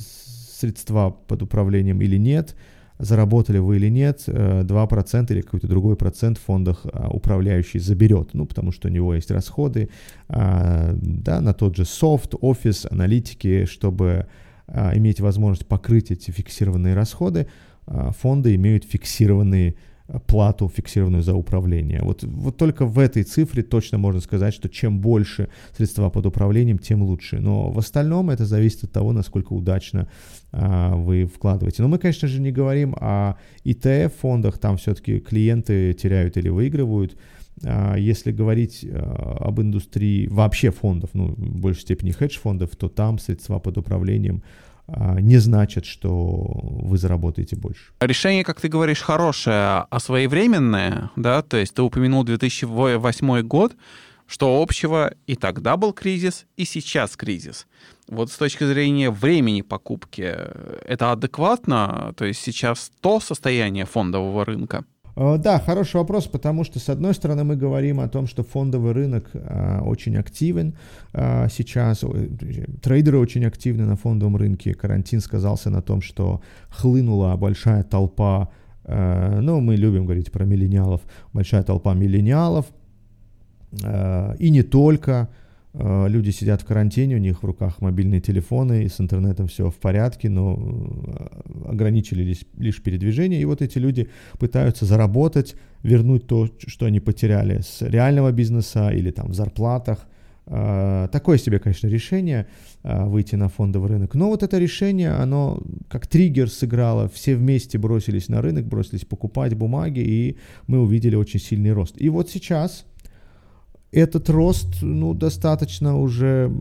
средства 0.57 1.11
под 1.11 1.43
управлением 1.43 2.01
или 2.01 2.17
нет, 2.17 2.57
заработали 2.99 3.59
вы 3.59 3.77
или 3.77 3.89
нет, 3.89 4.25
2% 4.27 5.27
э, 5.31 5.35
или 5.35 5.41
какой-то 5.43 5.69
другой 5.69 5.97
процент 5.97 6.39
в 6.39 6.43
фондах 6.43 6.87
а, 6.93 7.09
управляющий 7.11 7.79
заберет, 7.79 8.31
ну, 8.33 8.47
потому 8.47 8.73
что 8.73 8.89
у 8.89 8.91
него 8.91 9.15
есть 9.15 9.31
расходы, 9.31 9.91
а, 10.29 10.95
да, 10.95 11.41
на 11.41 11.53
тот 11.53 11.77
же 11.77 11.85
софт, 11.85 12.35
офис, 12.41 12.87
аналитики, 12.91 13.67
чтобы 13.67 14.27
а, 14.67 14.97
иметь 14.97 15.21
возможность 15.21 15.67
покрыть 15.67 16.11
эти 16.11 16.31
фиксированные 16.31 16.95
расходы, 16.95 17.49
фонды 17.87 18.55
имеют 18.57 18.85
фиксированные 18.85 19.77
плату 20.27 20.69
фиксированную 20.69 21.23
за 21.23 21.35
управление. 21.35 22.01
Вот, 22.03 22.23
вот 22.23 22.57
только 22.57 22.87
в 22.87 22.99
этой 22.99 23.25
цифре 23.25 23.63
точно 23.63 23.99
можно 23.99 24.21
сказать, 24.21 24.55
что 24.55 24.69
чем 24.69 25.01
больше 25.01 25.49
средства 25.77 26.11
под 26.11 26.27
управлением, 26.27 26.79
тем 26.79 27.03
лучше. 27.03 27.41
Но 27.41 27.71
в 27.71 27.79
остальном 27.79 28.31
это 28.31 28.47
зависит 28.47 28.85
от 28.85 28.93
того, 28.93 29.13
насколько 29.13 29.53
удачно 29.53 30.09
а, 30.53 30.95
вы 30.95 31.27
вкладываете. 31.27 31.83
Но 31.83 31.89
мы, 31.89 31.99
конечно 31.99 32.29
же, 32.29 32.41
не 32.41 32.53
говорим 32.53 32.95
о 33.01 33.35
ETF-фондах, 33.65 34.59
там 34.59 34.77
все-таки 34.77 35.19
клиенты 35.19 35.93
теряют 35.93 36.37
или 36.37 36.49
выигрывают. 36.49 37.17
А, 37.65 37.97
если 37.97 38.31
говорить 38.31 38.87
а, 38.89 39.39
об 39.41 39.61
индустрии 39.61 40.29
вообще 40.29 40.71
фондов, 40.71 41.11
ну, 41.15 41.35
в 41.37 41.61
большей 41.61 41.83
степени 41.83 42.13
хедж-фондов, 42.13 42.77
то 42.77 42.89
там 42.89 43.19
средства 43.19 43.59
под 43.59 43.79
управлением 43.79 44.43
не 44.89 45.39
значит, 45.39 45.85
что 45.85 46.13
вы 46.13 46.97
заработаете 46.99 47.57
больше. 47.57 47.93
Решение, 48.01 48.45
как 48.45 48.61
ты 48.61 48.69
говоришь, 48.69 49.01
хорошее, 49.01 49.87
а 49.91 50.01
своевременное, 50.01 51.11
да, 51.17 51.43
то 51.43 51.57
есть 51.57 51.75
ты 51.75 51.83
упомянул 51.83 52.25
2008 52.25 53.43
год, 53.43 53.75
что 54.27 54.61
общего 54.61 55.15
и 55.27 55.37
тогда 55.37 55.77
был 55.77 55.93
кризис, 55.93 56.47
и 56.57 56.65
сейчас 56.65 57.17
кризис. 57.17 57.67
Вот 58.09 58.31
с 58.31 58.37
точки 58.37 58.65
зрения 58.65 59.11
времени 59.11 59.63
покупки, 59.63 60.35
это 60.85 61.13
адекватно? 61.13 62.13
То 62.17 62.25
есть 62.25 62.41
сейчас 62.41 62.91
то 63.01 63.21
состояние 63.21 63.85
фондового 63.85 64.45
рынка? 64.45 64.85
Э, 65.17 65.39
да, 65.39 65.59
хороший 65.59 65.97
вопрос, 65.97 66.27
потому 66.27 66.65
что, 66.65 66.79
с 66.79 66.89
одной 66.89 67.15
стороны, 67.15 67.45
мы 67.45 67.57
говорим 67.57 68.01
о 68.01 68.09
том, 68.09 68.27
что 68.27 68.43
фондовый 68.43 68.93
рынок 68.93 69.31
а, 69.35 69.81
очень 69.83 70.17
активен 70.17 70.75
а, 71.13 71.49
сейчас, 71.49 72.05
трейдеры 72.83 73.19
очень 73.19 73.47
активны 73.47 73.87
на 73.87 73.97
фондовом 73.97 74.37
рынке. 74.37 74.75
Карантин 74.75 75.21
сказался 75.21 75.71
на 75.71 75.81
том, 75.81 76.03
что 76.03 76.41
хлынула 76.69 77.37
большая 77.37 77.83
толпа, 77.83 78.49
ну, 78.89 79.61
мы 79.61 79.75
любим 79.75 80.05
говорить 80.05 80.31
про 80.31 80.45
миллениалов, 80.45 81.01
большая 81.33 81.65
толпа 81.65 81.93
миллениалов, 81.95 82.67
и 84.39 84.51
не 84.51 84.63
только, 84.63 85.29
Э, 85.29 85.46
люди 85.79 86.31
сидят 86.31 86.63
в 86.63 86.65
карантине, 86.65 87.17
у 87.17 87.19
них 87.19 87.43
в 87.43 87.47
руках 87.47 87.81
мобильные 87.81 88.21
телефоны, 88.21 88.85
и 88.85 88.89
с 88.89 89.01
интернетом 89.01 89.47
все 89.47 89.71
в 89.71 89.77
порядке, 89.77 90.31
но 90.31 90.57
э, 90.57 91.69
ограничили 91.69 92.23
лишь, 92.23 92.45
лишь 92.57 92.83
передвижение. 92.83 93.41
И 93.41 93.45
вот 93.45 93.61
эти 93.61 93.79
люди 93.79 94.09
пытаются 94.39 94.87
заработать, 94.87 95.55
вернуть 95.83 96.27
то, 96.27 96.49
что 96.67 96.87
они 96.87 97.01
потеряли 97.01 97.61
с 97.61 97.83
реального 97.83 98.33
бизнеса 98.33 98.91
или 98.91 99.11
там 99.11 99.29
в 99.29 99.35
зарплатах. 99.35 100.07
Э, 100.47 101.09
такое 101.13 101.37
себе, 101.37 101.59
конечно, 101.59 101.89
решение 101.89 102.47
выйти 102.83 103.35
на 103.35 103.49
фондовый 103.49 103.91
рынок. 103.91 104.15
Но 104.15 104.29
вот 104.29 104.43
это 104.43 104.59
решение, 104.59 105.11
оно 105.11 105.63
как 105.89 106.07
триггер 106.07 106.49
сыграло. 106.49 107.09
Все 107.09 107.35
вместе 107.35 107.79
бросились 107.79 108.29
на 108.29 108.41
рынок, 108.41 108.67
бросились 108.67 109.05
покупать 109.05 109.55
бумаги, 109.55 110.01
и 110.01 110.39
мы 110.69 110.81
увидели 110.81 111.17
очень 111.17 111.41
сильный 111.41 111.73
рост. 111.73 111.97
И 111.99 112.09
вот 112.09 112.31
сейчас 112.31 112.87
этот 113.97 114.29
рост, 114.29 114.83
ну, 114.83 115.15
достаточно 115.15 115.99
уже 115.99 116.53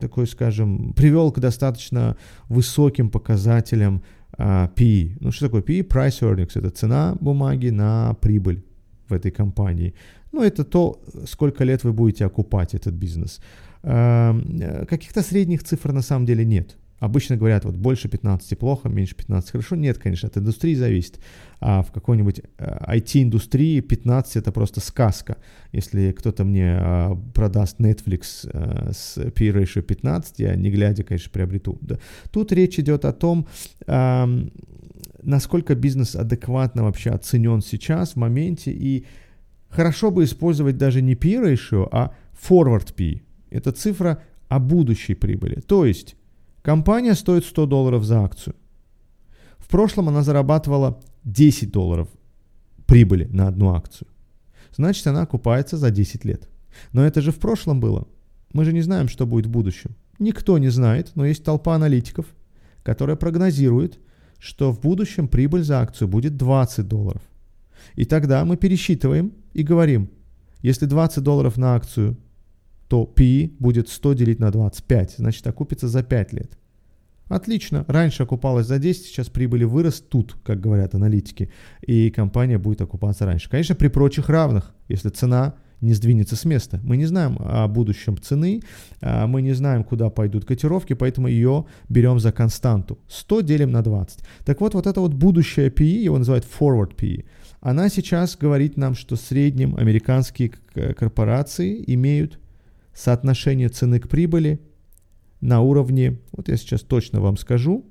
такой, 0.00 0.26
скажем, 0.26 0.94
привел 0.94 1.30
к 1.32 1.38
достаточно 1.38 2.16
высоким 2.48 3.10
показателям 3.10 4.02
а, 4.32 4.70
PE. 4.74 5.18
Ну, 5.20 5.32
что 5.32 5.46
такое 5.46 5.62
PE? 5.62 5.86
Price 5.86 6.20
earnings. 6.22 6.58
Это 6.58 6.70
цена 6.70 7.14
бумаги 7.20 7.68
на 7.68 8.14
прибыль 8.14 8.64
в 9.08 9.12
этой 9.12 9.30
компании. 9.30 9.94
Ну, 10.32 10.42
это 10.42 10.64
то, 10.64 11.02
сколько 11.26 11.64
лет 11.64 11.84
вы 11.84 11.92
будете 11.92 12.24
окупать 12.24 12.74
этот 12.74 12.94
бизнес. 12.94 13.40
А, 13.82 14.34
каких-то 14.88 15.22
средних 15.22 15.62
цифр 15.62 15.92
на 15.92 16.02
самом 16.02 16.24
деле 16.24 16.44
нет. 16.44 16.76
Обычно 16.98 17.36
говорят, 17.36 17.64
вот 17.64 17.76
больше 17.76 18.08
15 18.08 18.58
плохо, 18.58 18.88
меньше 18.88 19.14
15 19.14 19.50
хорошо. 19.50 19.76
Нет, 19.76 19.98
конечно, 19.98 20.28
от 20.28 20.36
индустрии 20.36 20.74
зависит. 20.74 21.20
А 21.60 21.82
в 21.82 21.92
какой-нибудь 21.92 22.40
IT-индустрии 22.58 23.78
э, 23.78 23.82
15 23.82 24.36
это 24.36 24.52
просто 24.52 24.80
сказка. 24.80 25.36
Если 25.72 26.12
кто-то 26.12 26.44
мне 26.44 26.76
а, 26.80 27.16
продаст 27.34 27.80
Netflix 27.80 28.48
а, 28.52 28.90
с 28.92 29.14
P 29.14 29.48
ratio 29.50 29.82
15, 29.82 30.40
я 30.40 30.56
не 30.56 30.70
глядя, 30.70 31.04
конечно, 31.04 31.30
приобрету. 31.30 31.78
Тут 32.32 32.52
речь 32.52 32.78
идет 32.78 33.04
о 33.04 33.12
том, 33.12 33.46
насколько 35.22 35.74
бизнес 35.74 36.16
адекватно 36.16 36.82
вообще 36.82 37.10
оценен 37.10 37.60
сейчас, 37.60 38.12
в 38.12 38.16
моменте, 38.16 38.72
и 38.72 39.06
хорошо 39.68 40.10
бы 40.10 40.24
использовать 40.24 40.78
даже 40.78 41.02
не 41.02 41.14
P 41.14 41.34
ratio, 41.34 41.88
а 41.90 42.12
forward 42.48 42.94
P. 42.94 43.22
Это 43.50 43.72
цифра 43.72 44.22
о 44.48 44.58
будущей 44.58 45.14
прибыли. 45.14 45.60
То 45.60 45.84
есть 45.84 46.16
Компания 46.68 47.14
стоит 47.14 47.46
100 47.46 47.64
долларов 47.64 48.04
за 48.04 48.22
акцию. 48.22 48.54
В 49.56 49.68
прошлом 49.68 50.10
она 50.10 50.22
зарабатывала 50.22 51.00
10 51.24 51.72
долларов 51.72 52.08
прибыли 52.84 53.24
на 53.24 53.48
одну 53.48 53.74
акцию. 53.74 54.06
Значит, 54.76 55.06
она 55.06 55.22
окупается 55.22 55.78
за 55.78 55.90
10 55.90 56.26
лет. 56.26 56.46
Но 56.92 57.06
это 57.06 57.22
же 57.22 57.32
в 57.32 57.38
прошлом 57.38 57.80
было. 57.80 58.06
Мы 58.52 58.66
же 58.66 58.74
не 58.74 58.82
знаем, 58.82 59.08
что 59.08 59.26
будет 59.26 59.46
в 59.46 59.50
будущем. 59.50 59.96
Никто 60.18 60.58
не 60.58 60.68
знает, 60.68 61.12
но 61.14 61.24
есть 61.24 61.42
толпа 61.42 61.74
аналитиков, 61.74 62.26
которая 62.82 63.16
прогнозирует, 63.16 63.98
что 64.38 64.70
в 64.70 64.78
будущем 64.78 65.26
прибыль 65.26 65.62
за 65.62 65.80
акцию 65.80 66.08
будет 66.08 66.36
20 66.36 66.86
долларов. 66.86 67.22
И 67.94 68.04
тогда 68.04 68.44
мы 68.44 68.58
пересчитываем 68.58 69.32
и 69.54 69.62
говорим, 69.62 70.10
если 70.60 70.84
20 70.84 71.22
долларов 71.22 71.56
на 71.56 71.76
акцию 71.76 72.18
то 72.88 73.10
PE 73.14 73.56
будет 73.58 73.88
100 73.88 74.14
делить 74.14 74.40
на 74.40 74.50
25, 74.50 75.16
значит 75.18 75.46
окупится 75.46 75.88
за 75.88 76.02
5 76.02 76.32
лет. 76.32 76.58
Отлично, 77.28 77.84
раньше 77.88 78.22
окупалась 78.22 78.66
за 78.66 78.78
10, 78.78 79.04
сейчас 79.04 79.28
прибыли 79.28 79.64
вырастут, 79.64 80.36
как 80.42 80.60
говорят 80.60 80.94
аналитики, 80.94 81.50
и 81.82 82.10
компания 82.10 82.56
будет 82.56 82.80
окупаться 82.80 83.26
раньше. 83.26 83.50
Конечно, 83.50 83.74
при 83.74 83.88
прочих 83.88 84.30
равных, 84.30 84.74
если 84.88 85.10
цена 85.10 85.54
не 85.82 85.92
сдвинется 85.92 86.36
с 86.36 86.44
места. 86.44 86.80
Мы 86.82 86.96
не 86.96 87.04
знаем 87.06 87.36
о 87.38 87.68
будущем 87.68 88.18
цены, 88.18 88.62
а 89.00 89.26
мы 89.26 89.42
не 89.42 89.52
знаем, 89.52 89.84
куда 89.84 90.10
пойдут 90.10 90.44
котировки, 90.44 90.94
поэтому 90.94 91.28
ее 91.28 91.66
берем 91.88 92.18
за 92.18 92.32
константу. 92.32 92.98
100 93.08 93.42
делим 93.42 93.70
на 93.70 93.82
20. 93.82 94.20
Так 94.44 94.60
вот, 94.60 94.74
вот 94.74 94.86
это 94.86 95.00
вот 95.00 95.12
будущее 95.12 95.68
PE, 95.68 95.84
его 95.84 96.18
называют 96.18 96.46
forward 96.46 96.96
PE, 96.96 97.26
она 97.60 97.90
сейчас 97.90 98.36
говорит 98.36 98.76
нам, 98.76 98.94
что 98.94 99.16
в 99.16 99.20
среднем 99.20 99.76
американские 99.76 100.48
корпорации 100.48 101.84
имеют 101.86 102.40
соотношение 102.98 103.68
цены 103.68 104.00
к 104.00 104.08
прибыли 104.08 104.60
на 105.40 105.60
уровне, 105.60 106.18
вот 106.32 106.48
я 106.48 106.56
сейчас 106.56 106.80
точно 106.82 107.20
вам 107.20 107.36
скажу, 107.36 107.86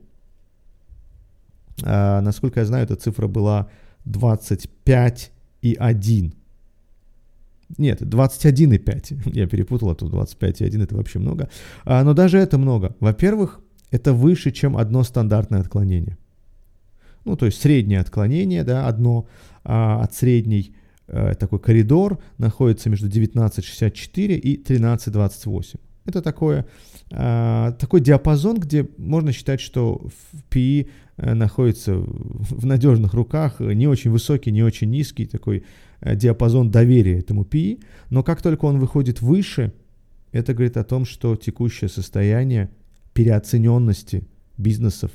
а, 1.84 2.20
насколько 2.22 2.60
я 2.60 2.66
знаю, 2.66 2.84
эта 2.84 2.98
цифра 2.98 3.28
была 3.28 3.70
25,1. 4.06 6.34
Нет, 7.78 8.02
21,5. 8.02 9.30
Я 9.34 9.46
перепутал, 9.48 9.90
а 9.90 9.96
тут 9.96 10.14
25,1 10.14 10.84
это 10.84 10.96
вообще 10.96 11.20
много. 11.20 11.50
А, 11.86 12.02
но 12.04 12.14
даже 12.14 12.38
это 12.38 12.58
много. 12.58 12.96
Во-первых, 13.02 13.60
это 13.92 14.14
выше, 14.14 14.52
чем 14.52 14.78
одно 14.78 15.04
стандартное 15.04 15.60
отклонение. 15.60 16.18
Ну, 17.26 17.36
то 17.36 17.46
есть 17.46 17.62
среднее 17.62 18.00
отклонение, 18.00 18.64
да, 18.64 18.88
одно 18.88 19.28
а, 19.64 20.02
от 20.02 20.14
средней 20.14 20.74
такой 21.08 21.60
коридор 21.60 22.20
находится 22.38 22.90
между 22.90 23.08
19.64 23.08 24.36
и 24.36 24.62
13.28. 24.62 25.80
Это 26.08 26.22
такое, 26.22 26.66
э, 27.12 27.74
такой 27.78 28.00
диапазон, 28.00 28.60
где 28.60 28.88
можно 28.98 29.34
считать, 29.34 29.60
что 29.60 30.08
PE 30.50 30.88
э, 31.18 31.34
находится 31.34 31.96
в 31.96 32.66
надежных 32.66 33.14
руках, 33.14 33.60
не 33.60 33.88
очень 33.88 34.12
высокий, 34.12 34.52
не 34.52 34.64
очень 34.64 34.90
низкий, 34.90 35.26
такой 35.26 35.66
диапазон 36.02 36.72
доверия 36.72 37.20
этому 37.20 37.44
PE, 37.44 37.82
но 38.10 38.24
как 38.24 38.42
только 38.42 38.66
он 38.66 38.80
выходит 38.80 39.22
выше, 39.22 39.74
это 40.32 40.54
говорит 40.54 40.78
о 40.78 40.84
том, 40.84 41.06
что 41.06 41.36
текущее 41.36 41.90
состояние 41.90 42.70
переоцененности 43.14 44.28
бизнесов 44.58 45.12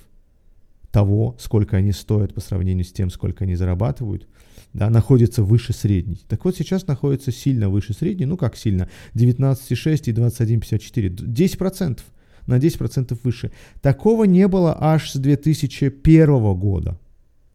того, 0.92 1.36
сколько 1.40 1.78
они 1.78 1.90
стоят 1.92 2.34
по 2.34 2.40
сравнению 2.40 2.84
с 2.84 2.92
тем, 2.92 3.10
сколько 3.10 3.44
они 3.44 3.56
зарабатывают, 3.56 4.28
да, 4.74 4.90
находится 4.90 5.42
выше 5.42 5.72
средней. 5.72 6.22
Так 6.28 6.44
вот, 6.44 6.56
сейчас 6.56 6.86
находится 6.86 7.32
сильно 7.32 7.68
выше 7.68 7.94
средней, 7.94 8.26
ну 8.26 8.36
как 8.36 8.56
сильно, 8.56 8.88
19,6 9.14 10.02
и 10.06 10.12
21,54, 10.12 11.16
10%, 11.26 12.00
на 12.46 12.58
10% 12.58 13.18
выше. 13.22 13.52
Такого 13.80 14.24
не 14.24 14.46
было 14.48 14.76
аж 14.78 15.10
с 15.10 15.16
2001 15.16 16.54
года. 16.54 16.98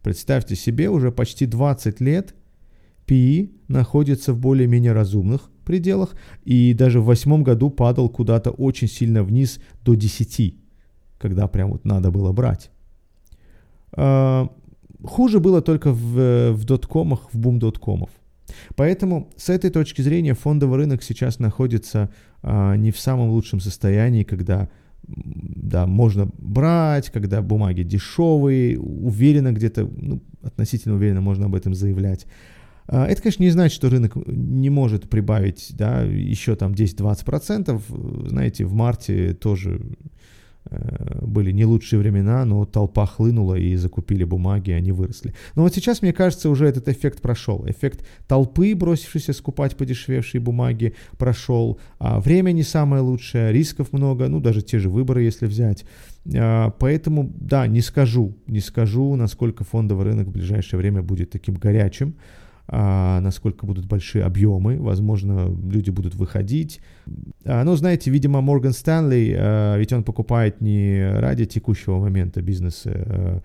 Представьте 0.02 0.56
себе, 0.56 0.90
уже 0.90 1.12
почти 1.12 1.46
20 1.46 2.00
лет 2.00 2.34
PE 3.06 3.50
находится 3.68 4.32
в 4.32 4.38
более-менее 4.38 4.92
разумных 4.92 5.50
пределах, 5.64 6.14
и 6.44 6.72
даже 6.72 7.00
в 7.00 7.04
восьмом 7.04 7.42
году 7.42 7.70
падал 7.70 8.08
куда-то 8.08 8.50
очень 8.50 8.88
сильно 8.88 9.22
вниз 9.22 9.60
до 9.84 9.94
10, 9.94 10.56
когда 11.18 11.46
прям 11.46 11.70
вот 11.70 11.84
надо 11.84 12.10
было 12.10 12.32
брать. 12.32 12.70
А, 13.92 14.48
хуже 15.04 15.40
было 15.40 15.62
только 15.62 15.92
в, 15.92 16.52
в 16.52 16.64
доткомах, 16.64 17.32
в 17.32 17.38
бум 17.38 17.58
доткомов. 17.58 18.10
Поэтому 18.76 19.30
с 19.36 19.48
этой 19.48 19.70
точки 19.70 20.02
зрения 20.02 20.34
фондовый 20.34 20.78
рынок 20.78 21.02
сейчас 21.02 21.38
находится 21.38 22.10
а, 22.42 22.74
не 22.76 22.90
в 22.90 22.98
самом 22.98 23.30
лучшем 23.30 23.60
состоянии, 23.60 24.24
когда 24.24 24.68
да, 25.06 25.86
можно 25.86 26.28
брать, 26.38 27.10
когда 27.10 27.40
бумаги 27.40 27.82
дешевые, 27.82 28.78
уверенно 28.78 29.52
где-то, 29.52 29.88
ну, 29.96 30.22
относительно 30.42 30.96
уверенно 30.96 31.20
можно 31.20 31.46
об 31.46 31.54
этом 31.54 31.74
заявлять. 31.74 32.26
А, 32.86 33.06
это, 33.06 33.22
конечно, 33.22 33.42
не 33.42 33.50
значит, 33.50 33.74
что 33.74 33.90
рынок 33.90 34.16
не 34.26 34.70
может 34.70 35.08
прибавить 35.08 35.72
да, 35.76 36.02
еще 36.02 36.56
там 36.56 36.72
10-20%. 36.72 38.28
Знаете, 38.28 38.64
в 38.64 38.72
марте 38.72 39.34
тоже 39.34 39.80
э, 39.80 40.08
были 41.22 41.52
не 41.52 41.64
лучшие 41.64 41.98
времена, 41.98 42.44
но 42.44 42.64
толпа 42.64 43.06
хлынула 43.06 43.54
и 43.54 43.76
закупили 43.76 44.24
бумаги, 44.24 44.70
и 44.70 44.74
они 44.74 44.92
выросли. 44.92 45.34
Но 45.54 45.62
вот 45.62 45.74
сейчас, 45.74 46.02
мне 46.02 46.12
кажется, 46.12 46.50
уже 46.50 46.66
этот 46.66 46.88
эффект 46.88 47.20
прошел. 47.20 47.64
Эффект 47.66 48.04
толпы, 48.26 48.74
бросившейся 48.74 49.32
скупать 49.32 49.76
подешевевшие 49.76 50.40
бумаги, 50.40 50.94
прошел. 51.16 51.78
А 51.98 52.20
время 52.20 52.52
не 52.52 52.62
самое 52.62 53.02
лучшее, 53.02 53.52
рисков 53.52 53.92
много, 53.92 54.28
ну 54.28 54.40
даже 54.40 54.62
те 54.62 54.78
же 54.78 54.90
выборы, 54.90 55.22
если 55.22 55.46
взять. 55.46 55.84
А, 56.36 56.70
поэтому, 56.70 57.32
да, 57.40 57.66
не 57.66 57.80
скажу, 57.80 58.36
не 58.46 58.60
скажу, 58.60 59.16
насколько 59.16 59.64
фондовый 59.64 60.06
рынок 60.06 60.28
в 60.28 60.32
ближайшее 60.32 60.78
время 60.78 61.02
будет 61.02 61.30
таким 61.30 61.54
горячим 61.54 62.14
а, 62.70 63.20
насколько 63.20 63.64
будут 63.64 63.86
большие 63.86 64.24
объемы, 64.24 64.76
возможно, 64.78 65.48
люди 65.48 65.88
будут 65.88 66.14
выходить. 66.14 66.80
А, 67.46 67.64
ну, 67.64 67.74
знаете, 67.76 68.10
видимо, 68.10 68.42
Морган 68.42 68.72
Стэнли, 68.72 69.34
а, 69.38 69.76
ведь 69.78 69.94
он 69.94 70.04
покупает 70.04 70.60
не 70.60 71.10
ради 71.18 71.46
текущего 71.46 71.98
момента 71.98 72.42
бизнеса, 72.42 72.90
а, 72.94 73.40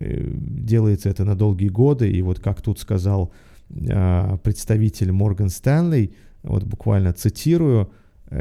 э, 0.00 0.28
делается 0.34 1.08
это 1.08 1.24
на 1.24 1.36
долгие 1.36 1.68
годы, 1.68 2.10
и 2.10 2.20
вот 2.22 2.40
как 2.40 2.62
тут 2.62 2.80
сказал 2.80 3.32
а, 3.90 4.38
представитель 4.38 5.12
Морган 5.12 5.50
Стэнли, 5.50 6.12
вот 6.42 6.64
буквально 6.64 7.12
цитирую, 7.12 7.92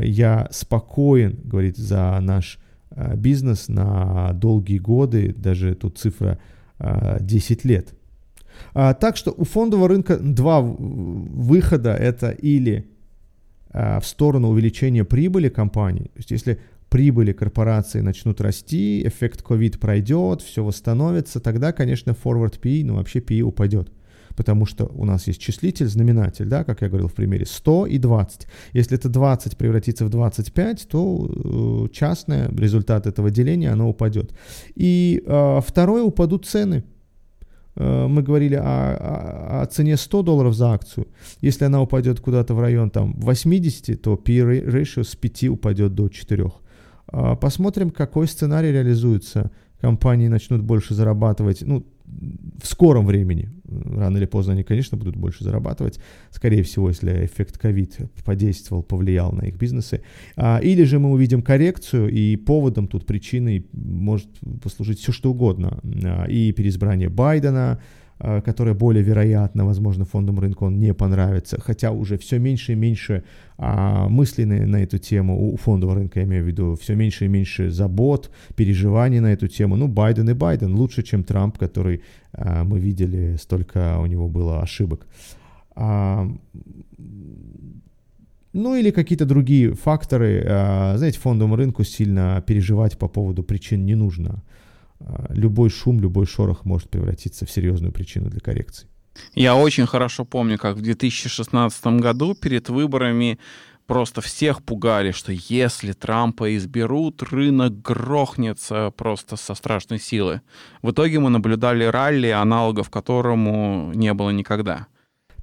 я 0.01 0.47
спокоен, 0.51 1.39
говорит, 1.43 1.77
за 1.77 2.17
наш 2.21 2.57
а, 2.89 3.15
бизнес 3.15 3.67
на 3.67 4.33
долгие 4.33 4.79
годы, 4.79 5.31
даже 5.37 5.75
тут 5.75 5.99
цифра 5.99 6.39
10 6.79 7.65
лет. 7.65 7.93
А, 8.73 8.93
так 8.93 9.17
что 9.17 9.33
у 9.35 9.43
фондового 9.43 9.87
рынка 9.87 10.17
два 10.17 10.61
выхода. 10.61 11.93
Это 11.93 12.31
или 12.31 12.87
а, 13.69 13.99
в 13.99 14.05
сторону 14.05 14.49
увеличения 14.49 15.03
прибыли 15.03 15.49
компании. 15.49 16.05
То 16.05 16.17
есть 16.17 16.31
если 16.31 16.59
прибыли 16.89 17.33
корпорации 17.33 18.01
начнут 18.01 18.39
расти, 18.39 19.01
эффект 19.07 19.41
COVID 19.41 19.79
пройдет, 19.79 20.41
все 20.41 20.63
восстановится, 20.63 21.39
тогда, 21.39 21.71
конечно, 21.71 22.11
forward 22.11 22.59
PE, 22.61 22.85
ну 22.85 22.95
вообще 22.95 23.19
PE 23.19 23.41
упадет. 23.41 23.91
Потому 24.35 24.65
что 24.65 24.85
у 24.85 25.05
нас 25.05 25.27
есть 25.27 25.41
числитель, 25.41 25.87
знаменатель, 25.87 26.45
да, 26.45 26.63
как 26.63 26.81
я 26.81 26.89
говорил 26.89 27.07
в 27.07 27.13
примере, 27.13 27.45
100 27.45 27.87
и 27.87 27.97
20. 27.97 28.47
Если 28.73 28.97
это 28.97 29.09
20 29.09 29.57
превратится 29.57 30.05
в 30.05 30.09
25, 30.09 30.87
то 30.87 31.87
э, 31.87 31.93
частное 31.93 32.49
результат 32.49 33.07
этого 33.07 33.29
деления, 33.29 33.71
оно 33.71 33.89
упадет. 33.89 34.33
И 34.75 35.23
э, 35.25 35.59
второе, 35.65 36.03
упадут 36.03 36.45
цены. 36.45 36.83
Э, 37.75 38.07
мы 38.07 38.21
говорили 38.21 38.55
о, 38.55 39.61
о, 39.61 39.65
цене 39.65 39.97
100 39.97 40.23
долларов 40.23 40.53
за 40.53 40.73
акцию. 40.73 41.07
Если 41.41 41.65
она 41.65 41.81
упадет 41.81 42.19
куда-то 42.19 42.53
в 42.53 42.59
район 42.59 42.89
там, 42.89 43.13
80, 43.17 44.01
то 44.01 44.15
P 44.15 44.39
ratio 44.39 45.03
с 45.03 45.15
5 45.15 45.43
упадет 45.49 45.93
до 45.95 46.09
4. 46.09 46.51
А, 47.07 47.35
посмотрим, 47.35 47.89
какой 47.89 48.27
сценарий 48.27 48.71
реализуется. 48.71 49.51
Компании 49.79 50.29
начнут 50.29 50.61
больше 50.61 50.93
зарабатывать. 50.93 51.61
Ну, 51.61 51.85
в 52.05 52.65
скором 52.65 53.05
времени, 53.05 53.49
рано 53.65 54.17
или 54.17 54.25
поздно 54.25 54.53
они, 54.53 54.63
конечно, 54.63 54.97
будут 54.97 55.15
больше 55.15 55.43
зарабатывать, 55.43 55.99
скорее 56.31 56.63
всего, 56.63 56.89
если 56.89 57.25
эффект 57.25 57.57
ковид 57.57 57.97
подействовал, 58.25 58.83
повлиял 58.83 59.31
на 59.31 59.43
их 59.43 59.57
бизнесы. 59.57 60.01
А, 60.35 60.59
или 60.59 60.83
же 60.83 60.99
мы 60.99 61.11
увидим 61.11 61.41
коррекцию, 61.41 62.09
и 62.09 62.35
поводом 62.35 62.87
тут 62.87 63.05
причиной 63.05 63.65
может 63.71 64.29
послужить 64.61 64.99
все 64.99 65.11
что 65.11 65.31
угодно. 65.31 65.79
А, 66.03 66.25
и 66.25 66.51
переизбрание 66.51 67.09
Байдена, 67.09 67.79
а, 68.19 68.41
которое 68.41 68.73
более 68.73 69.03
вероятно, 69.03 69.65
возможно, 69.65 70.05
фондовому 70.05 70.41
рынку 70.41 70.65
он 70.65 70.79
не 70.79 70.93
понравится, 70.93 71.59
хотя 71.59 71.91
уже 71.91 72.17
все 72.17 72.39
меньше 72.39 72.73
и 72.73 72.75
меньше 72.75 73.23
а, 73.57 74.07
мыслей 74.09 74.45
на, 74.45 74.65
на 74.65 74.83
эту 74.83 74.97
тему 74.97 75.53
у 75.53 75.57
фондового 75.57 75.95
рынка, 75.95 76.19
я 76.19 76.25
имею 76.25 76.43
в 76.43 76.47
виду, 76.47 76.75
все 76.75 76.95
меньше 76.95 77.25
и 77.25 77.27
меньше 77.27 77.69
забот, 77.69 78.31
переживаний 78.55 79.19
на 79.19 79.33
эту 79.33 79.47
тему. 79.47 79.75
Ну, 79.75 79.87
Байден 79.87 80.29
и 80.29 80.33
Байден 80.33 80.75
лучше, 80.75 81.03
чем 81.03 81.23
Трамп, 81.23 81.57
который 81.57 82.01
а, 82.33 82.63
мы 82.63 82.79
видели, 82.79 83.35
столько 83.37 83.99
у 83.99 84.05
него 84.05 84.27
было 84.27 84.61
ошибок. 84.61 85.07
А, 85.75 86.27
ну 88.53 88.75
или 88.75 88.91
какие-то 88.91 89.25
другие 89.25 89.73
факторы. 89.73 90.45
А, 90.47 90.95
знаете, 90.97 91.19
фондовому 91.19 91.55
рынку 91.55 91.83
сильно 91.83 92.43
переживать 92.45 92.97
по 92.97 93.07
поводу 93.07 93.43
причин 93.43 93.85
не 93.85 93.95
нужно. 93.95 94.43
А, 95.05 95.31
любой 95.33 95.69
шум, 95.69 95.99
любой 95.99 96.25
шорох 96.25 96.65
может 96.65 96.89
превратиться 96.89 97.45
в 97.45 97.51
серьезную 97.51 97.91
причину 97.91 98.29
для 98.29 98.39
коррекции. 98.39 98.87
Я 99.35 99.55
очень 99.55 99.85
хорошо 99.85 100.25
помню, 100.25 100.57
как 100.57 100.77
в 100.77 100.81
2016 100.81 101.85
году 101.99 102.33
перед 102.33 102.69
выборами 102.69 103.37
просто 103.85 104.21
всех 104.21 104.63
пугали, 104.63 105.11
что 105.11 105.31
если 105.31 105.91
Трампа 105.91 106.55
изберут, 106.55 107.21
рынок 107.21 107.81
грохнется 107.81 108.91
просто 108.95 109.35
со 109.35 109.55
страшной 109.55 109.99
силы. 109.99 110.41
В 110.81 110.91
итоге 110.91 111.19
мы 111.19 111.29
наблюдали 111.29 111.83
ралли, 111.83 112.29
аналогов 112.29 112.89
которому 112.89 113.91
не 113.93 114.13
было 114.13 114.31
никогда. 114.31 114.87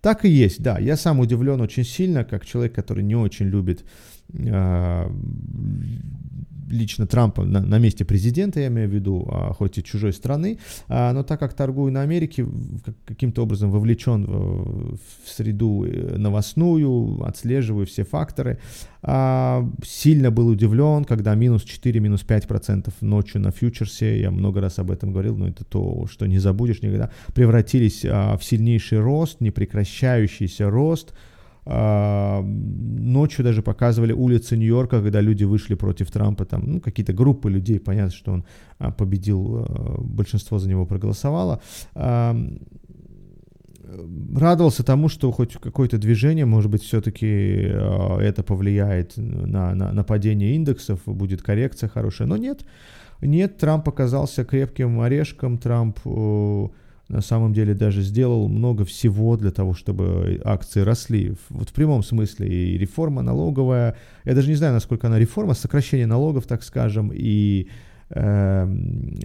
Так 0.01 0.25
и 0.25 0.29
есть, 0.29 0.63
да. 0.63 0.79
Я 0.79 0.97
сам 0.97 1.21
удивлен 1.21 1.61
очень 1.61 1.85
сильно, 1.85 2.25
как 2.25 2.47
человек, 2.47 2.75
который 2.75 3.05
не 3.05 3.15
очень 3.15 3.47
любит 3.47 3.85
э, 4.33 5.11
лично 6.71 7.07
Трампа 7.07 7.45
на, 7.45 7.61
на 7.61 7.79
месте 7.79 8.05
президента, 8.05 8.61
я 8.61 8.69
имею 8.69 8.89
в 8.89 8.93
виду, 8.93 9.29
а, 9.31 9.53
хоть 9.53 9.79
и 9.79 9.85
чужой 9.85 10.13
страны, 10.13 10.59
а, 10.89 11.13
но 11.13 11.23
так 11.23 11.41
как 11.41 11.55
торгую 11.55 11.93
на 11.93 12.03
Америке, 12.03 12.47
каким-то 13.05 13.43
образом 13.43 13.71
вовлечен 13.71 14.25
в, 14.25 14.97
в 14.97 15.29
среду 15.29 15.85
э, 15.85 16.17
новостную, 16.17 17.23
отслеживаю 17.25 17.87
все 17.87 18.05
факторы, 18.05 18.59
а, 19.03 19.67
сильно 19.85 20.31
был 20.31 20.49
удивлен, 20.49 21.05
когда 21.05 21.35
минус 21.35 21.65
4, 21.65 22.01
минус 22.01 22.23
5 22.23 22.47
процентов 22.47 22.95
ночью 23.01 23.41
на 23.41 23.51
фьючерсе, 23.51 24.21
я 24.21 24.31
много 24.31 24.61
раз 24.61 24.79
об 24.79 24.91
этом 24.91 25.13
говорил, 25.13 25.37
но 25.37 25.49
это 25.49 25.65
то, 25.65 26.07
что 26.11 26.27
не 26.27 26.39
забудешь 26.39 26.83
никогда, 26.83 27.11
превратились 27.35 28.05
а, 28.05 28.37
в 28.37 28.45
сильнейший 28.45 29.01
рост, 29.01 29.41
непрекращающийся 29.41 30.69
рост, 30.71 31.15
ночью 31.73 33.45
даже 33.45 33.63
показывали 33.63 34.13
улицы 34.13 34.57
Нью-Йорка, 34.57 35.01
когда 35.01 35.21
люди 35.21 35.45
вышли 35.45 35.75
против 35.75 36.11
Трампа, 36.11 36.45
там, 36.45 36.63
ну, 36.67 36.81
какие-то 36.81 37.13
группы 37.13 37.51
людей, 37.51 37.79
понятно, 37.79 38.11
что 38.11 38.33
он 38.33 38.45
а, 38.79 38.91
победил, 38.91 39.67
а, 39.69 40.01
большинство 40.01 40.59
за 40.59 40.69
него 40.69 40.87
проголосовало. 40.87 41.61
Радовался 44.35 44.85
тому, 44.85 45.09
что 45.09 45.33
хоть 45.33 45.55
какое-то 45.55 45.99
движение, 45.99 46.45
может 46.45 46.71
быть, 46.71 46.83
все-таки 46.83 47.27
это 47.27 48.45
повлияет 48.45 49.17
на, 49.17 49.75
на, 49.75 49.93
на 49.93 50.05
падение 50.05 50.55
индексов, 50.55 51.01
будет 51.07 51.43
коррекция 51.43 51.89
хорошая, 51.89 52.29
но 52.29 52.37
нет. 52.37 52.65
Нет, 53.21 53.59
Трамп 53.59 53.89
оказался 53.89 54.45
крепким 54.45 55.01
орешком, 55.01 55.59
Трамп 55.59 55.99
на 57.11 57.21
самом 57.21 57.53
деле 57.53 57.75
даже 57.75 58.03
сделал 58.03 58.49
много 58.49 58.85
всего 58.85 59.37
для 59.37 59.51
того, 59.51 59.75
чтобы 59.75 60.41
акции 60.45 60.81
росли. 60.81 61.35
Вот 61.49 61.69
в 61.69 61.73
прямом 61.73 62.03
смысле 62.03 62.49
и 62.49 62.79
реформа 62.79 63.23
налоговая, 63.23 63.97
я 64.25 64.35
даже 64.35 64.49
не 64.49 64.55
знаю, 64.55 64.73
насколько 64.75 65.09
она 65.09 65.19
реформа, 65.19 65.55
сокращение 65.55 66.07
налогов, 66.07 66.47
так 66.47 66.63
скажем, 66.63 67.11
и 67.13 67.69
э, 68.11 68.69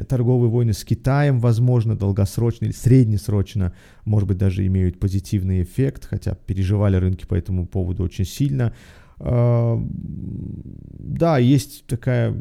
торговые 0.09 0.49
войны 0.49 0.73
с 0.73 0.83
Китаем, 0.83 1.39
возможно, 1.39 1.95
долгосрочно 1.95 2.65
или 2.65 2.73
среднесрочно, 2.73 3.73
может 4.03 4.27
быть, 4.27 4.37
даже 4.37 4.65
имеют 4.65 4.99
позитивный 4.99 5.61
эффект, 5.61 6.07
хотя 6.09 6.33
переживали 6.33 6.97
рынки 6.97 7.25
по 7.25 7.35
этому 7.35 7.67
поводу 7.67 8.03
очень 8.03 8.25
сильно. 8.25 8.73
Э, 9.19 9.77
да, 9.79 11.37
есть 11.37 11.85
такая 11.87 12.35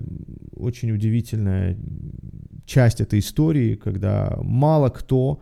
очень 0.56 0.90
удивительная 0.92 1.76
часть 2.66 3.00
этой 3.00 3.18
истории, 3.18 3.74
когда 3.74 4.38
мало 4.42 4.88
кто 4.88 5.40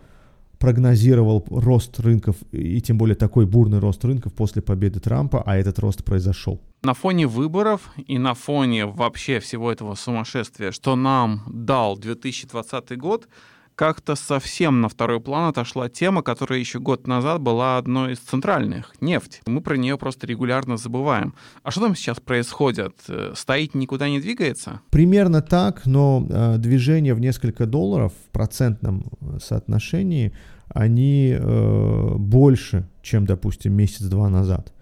прогнозировал 0.59 1.45
рост 1.51 1.99
рынков, 1.99 2.37
и 2.53 2.81
тем 2.81 2.97
более 2.97 3.17
такой 3.17 3.47
бурный 3.47 3.81
рост 3.81 4.05
рынков 4.05 4.33
после 4.33 4.63
победы 4.63 5.01
Трампа, 5.01 5.43
а 5.45 5.57
этот 5.57 5.81
рост 5.81 6.05
произошел. 6.05 6.61
На 6.85 6.95
фоне 6.95 7.27
выборов 7.27 7.91
и 7.97 8.17
на 8.19 8.35
фоне 8.35 8.87
вообще 8.87 9.41
всего 9.41 9.73
этого 9.73 9.97
сумасшествия, 9.97 10.71
что 10.71 10.95
нам 10.95 11.43
дал 11.49 11.99
2020 11.99 12.97
год, 12.97 13.29
как-то 13.75 14.15
совсем 14.15 14.81
на 14.81 14.89
второй 14.89 15.21
план 15.21 15.49
отошла 15.49 15.89
тема, 15.89 16.23
которая 16.23 16.59
еще 16.59 16.79
год 16.79 17.07
назад 17.07 17.41
была 17.41 17.79
одной 17.79 18.13
из 18.13 18.19
центральных— 18.19 18.95
нефть. 19.01 19.41
Мы 19.47 19.61
про 19.61 19.77
нее 19.77 19.99
просто 19.99 20.27
регулярно 20.27 20.77
забываем. 20.77 21.35
А 21.63 21.71
что 21.71 21.81
там 21.81 21.97
сейчас 21.97 22.21
происходит? 22.21 22.95
Э, 23.09 23.33
стоит 23.37 23.75
никуда 23.75 24.09
не 24.09 24.21
двигается? 24.21 24.81
Примерно 24.91 25.43
так, 25.43 25.87
но 25.87 26.27
э, 26.29 26.59
движение 26.59 27.15
в 27.15 27.21
несколько 27.21 27.67
долларов 27.67 28.13
в 28.27 28.31
процентном 28.31 29.07
э, 29.21 29.39
соотношении, 29.43 30.33
они 30.69 31.37
э, 31.39 32.15
больше, 32.17 32.89
чем, 33.03 33.27
допустим, 33.27 33.75
месяц-два 33.75 34.29
назад. 34.29 34.73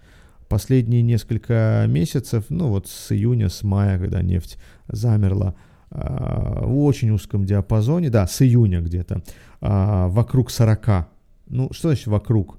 Последние 0.47 1.01
несколько 1.01 1.85
месяцев, 1.87 2.45
ну 2.49 2.67
вот 2.67 2.87
с 2.87 3.11
июня, 3.11 3.49
с 3.49 3.63
мая, 3.63 3.97
когда 3.97 4.21
нефть 4.21 4.57
замерла, 4.87 5.55
в 5.91 6.83
очень 6.85 7.09
узком 7.11 7.45
диапазоне, 7.45 8.09
да, 8.09 8.25
с 8.25 8.41
июня 8.41 8.81
где-то, 8.81 9.21
а, 9.59 10.07
вокруг 10.07 10.49
40. 10.49 11.09
Ну, 11.47 11.69
что 11.71 11.89
значит 11.89 12.07
вокруг? 12.07 12.57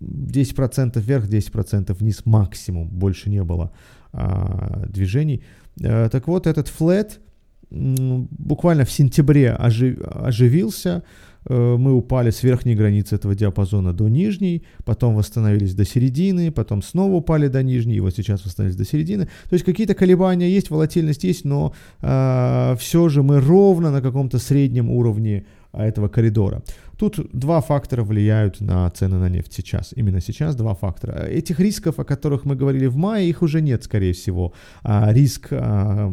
10% 0.00 1.00
вверх, 1.00 1.28
10% 1.28 1.94
вниз 1.94 2.22
максимум, 2.24 2.88
больше 2.88 3.30
не 3.30 3.44
было 3.44 3.70
а, 4.12 4.84
движений. 4.88 5.44
Так 5.76 6.26
вот, 6.26 6.48
этот 6.48 6.66
флет 6.66 7.20
буквально 7.70 8.84
в 8.84 8.90
сентябре 8.90 9.52
оживился, 9.52 11.02
Э, 11.48 11.76
мы 11.78 11.94
упали 11.94 12.30
с 12.30 12.42
верхней 12.42 12.74
границы 12.74 13.16
этого 13.16 13.34
диапазона 13.34 13.92
до 13.92 14.08
нижней, 14.08 14.64
потом 14.84 15.14
восстановились 15.14 15.74
до 15.74 15.84
середины, 15.84 16.50
потом 16.50 16.82
снова 16.82 17.14
упали 17.14 17.48
до 17.48 17.62
нижней, 17.62 17.96
и 17.96 18.00
вот 18.00 18.14
сейчас 18.14 18.44
восстановились 18.44 18.76
до 18.76 18.84
середины. 18.84 19.24
То 19.24 19.54
есть 19.54 19.64
какие-то 19.64 19.94
колебания 19.94 20.50
есть, 20.50 20.70
волатильность 20.70 21.24
есть, 21.24 21.44
но 21.44 21.72
э, 22.02 22.76
все 22.78 23.08
же 23.08 23.22
мы 23.22 23.40
ровно 23.40 23.90
на 23.90 24.02
каком-то 24.02 24.38
среднем 24.38 24.90
уровне 24.90 25.46
этого 25.72 26.08
коридора. 26.08 26.62
Тут 26.96 27.20
два 27.32 27.60
фактора 27.60 28.02
влияют 28.02 28.60
на 28.60 28.90
цены 28.90 29.18
на 29.18 29.28
нефть 29.28 29.52
сейчас. 29.52 29.92
Именно 29.94 30.20
сейчас 30.20 30.56
два 30.56 30.74
фактора. 30.74 31.26
Этих 31.26 31.60
рисков, 31.60 32.00
о 32.00 32.04
которых 32.04 32.44
мы 32.44 32.56
говорили 32.56 32.86
в 32.86 32.96
мае, 32.96 33.28
их 33.28 33.42
уже 33.42 33.60
нет, 33.60 33.84
скорее 33.84 34.12
всего. 34.12 34.52
А 34.82 35.12
риск 35.12 35.48
а, 35.52 36.12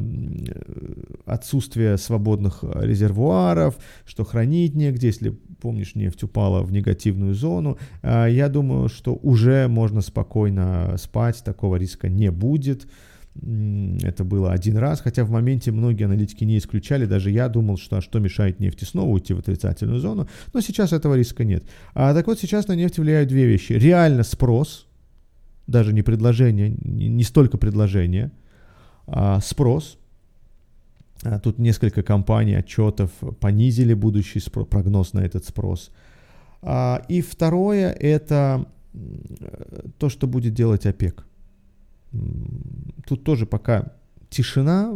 отсутствия 1.26 1.98
свободных 1.98 2.64
резервуаров, 2.64 3.78
что 4.06 4.26
хранить 4.26 4.76
негде, 4.76 5.08
если 5.08 5.32
помнишь, 5.62 5.96
нефть 5.96 6.24
упала 6.24 6.62
в 6.62 6.72
негативную 6.72 7.34
зону. 7.34 7.80
А, 8.04 8.28
я 8.28 8.48
думаю, 8.48 8.90
что 8.90 9.16
уже 9.16 9.68
можно 9.68 10.02
спокойно 10.02 10.96
спать, 11.00 11.44
такого 11.44 11.78
риска 11.78 12.10
не 12.10 12.30
будет. 12.30 12.88
Это 13.42 14.24
было 14.24 14.54
один 14.54 14.78
раз, 14.78 15.02
хотя 15.02 15.26
в 15.26 15.30
моменте 15.30 15.72
многие 15.72 16.06
аналитики 16.06 16.46
не 16.46 16.58
исключали, 16.58 17.06
даже 17.06 17.32
я 17.32 17.50
думал, 17.50 17.78
что 17.78 17.98
а 17.98 18.02
что 18.02 18.20
мешает 18.20 18.62
нефти 18.62 18.86
снова 18.86 19.10
уйти 19.10 19.34
в 19.34 19.40
отрицательную 19.40 20.00
зону, 20.00 20.30
но 20.54 20.62
сейчас 20.62 20.94
этого 20.94 21.16
риска 21.16 21.44
нет. 21.44 21.66
А 21.94 22.14
так 22.14 22.28
вот 22.28 22.40
сейчас 22.40 22.68
на 22.68 22.76
нефть 22.76 22.98
влияют 22.98 23.28
две 23.28 23.46
вещи. 23.46 23.74
Реально 23.74 24.24
спрос, 24.24 24.88
даже 25.68 25.92
не 25.92 26.02
предложение, 26.02 26.70
не 26.70 27.24
столько 27.24 27.58
предложение, 27.58 28.32
а 29.06 29.42
спрос. 29.42 29.98
А 31.24 31.40
тут 31.40 31.60
несколько 31.60 32.04
компаний, 32.04 32.56
отчетов 32.56 33.12
понизили 33.40 33.94
будущий 33.94 34.40
спрос, 34.40 34.68
прогноз 34.68 35.14
на 35.14 35.20
этот 35.20 35.46
спрос. 35.46 35.92
А, 36.62 37.02
и 37.10 37.22
второе– 37.22 37.92
это 38.00 38.66
то, 39.98 40.10
что 40.10 40.26
будет 40.26 40.54
делать 40.54 40.86
ОПЕК. 40.86 41.26
Тут 43.08 43.24
тоже 43.24 43.46
пока 43.46 43.94
тишина, 44.30 44.92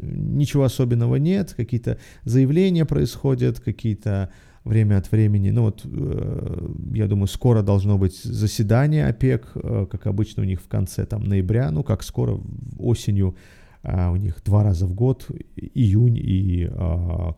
ничего 0.00 0.64
особенного 0.64 1.16
нет, 1.16 1.54
какие-то 1.56 1.98
заявления 2.24 2.84
происходят, 2.84 3.60
какие-то 3.60 4.30
время 4.64 4.98
от 4.98 5.10
времени, 5.10 5.50
ну 5.50 5.62
вот, 5.62 5.82
э, 5.84 6.68
я 6.94 7.06
думаю, 7.06 7.26
скоро 7.26 7.62
должно 7.62 7.96
быть 7.98 8.22
заседание 8.22 9.06
ОПЕК, 9.06 9.52
э, 9.54 9.86
как 9.90 10.06
обычно 10.06 10.42
у 10.42 10.46
них 10.46 10.60
в 10.60 10.68
конце 10.68 11.06
там 11.06 11.24
ноября, 11.24 11.70
ну 11.70 11.82
как 11.82 12.02
скоро, 12.02 12.38
осенью, 12.78 13.34
а, 13.82 14.10
у 14.10 14.16
них 14.16 14.42
два 14.44 14.64
раза 14.64 14.86
в 14.86 14.92
год, 14.92 15.26
июнь 15.56 16.18
и 16.18 16.68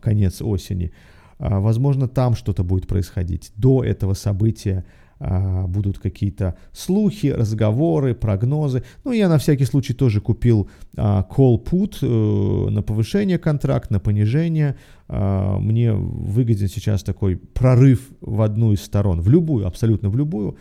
конец 0.01 0.41
осени. 0.41 0.91
Возможно, 1.39 2.09
там 2.09 2.35
что-то 2.35 2.65
будет 2.65 2.87
происходить. 2.87 3.53
До 3.57 3.85
этого 3.85 4.15
события 4.15 4.85
будут 5.21 5.99
какие-то 5.99 6.57
слухи, 6.73 7.27
разговоры, 7.27 8.15
прогнозы. 8.15 8.85
Ну, 9.05 9.13
я 9.13 9.29
на 9.29 9.37
всякий 9.37 9.67
случай 9.67 9.93
тоже 9.93 10.21
купил 10.21 10.71
а, 10.97 11.27
call 11.29 11.63
put 11.63 11.99
э, 12.01 12.71
на 12.71 12.83
повышение 12.83 13.39
контракт, 13.39 13.91
на 13.91 14.01
понижение. 14.01 14.77
А, 15.09 15.59
мне 15.59 15.93
выгоден 15.93 16.69
сейчас 16.69 17.03
такой 17.03 17.37
прорыв 17.37 18.09
в 18.21 18.41
одну 18.41 18.73
из 18.73 18.83
сторон, 18.83 19.21
в 19.21 19.29
любую, 19.29 19.67
абсолютно 19.67 20.09
в 20.09 20.17
любую. 20.17 20.57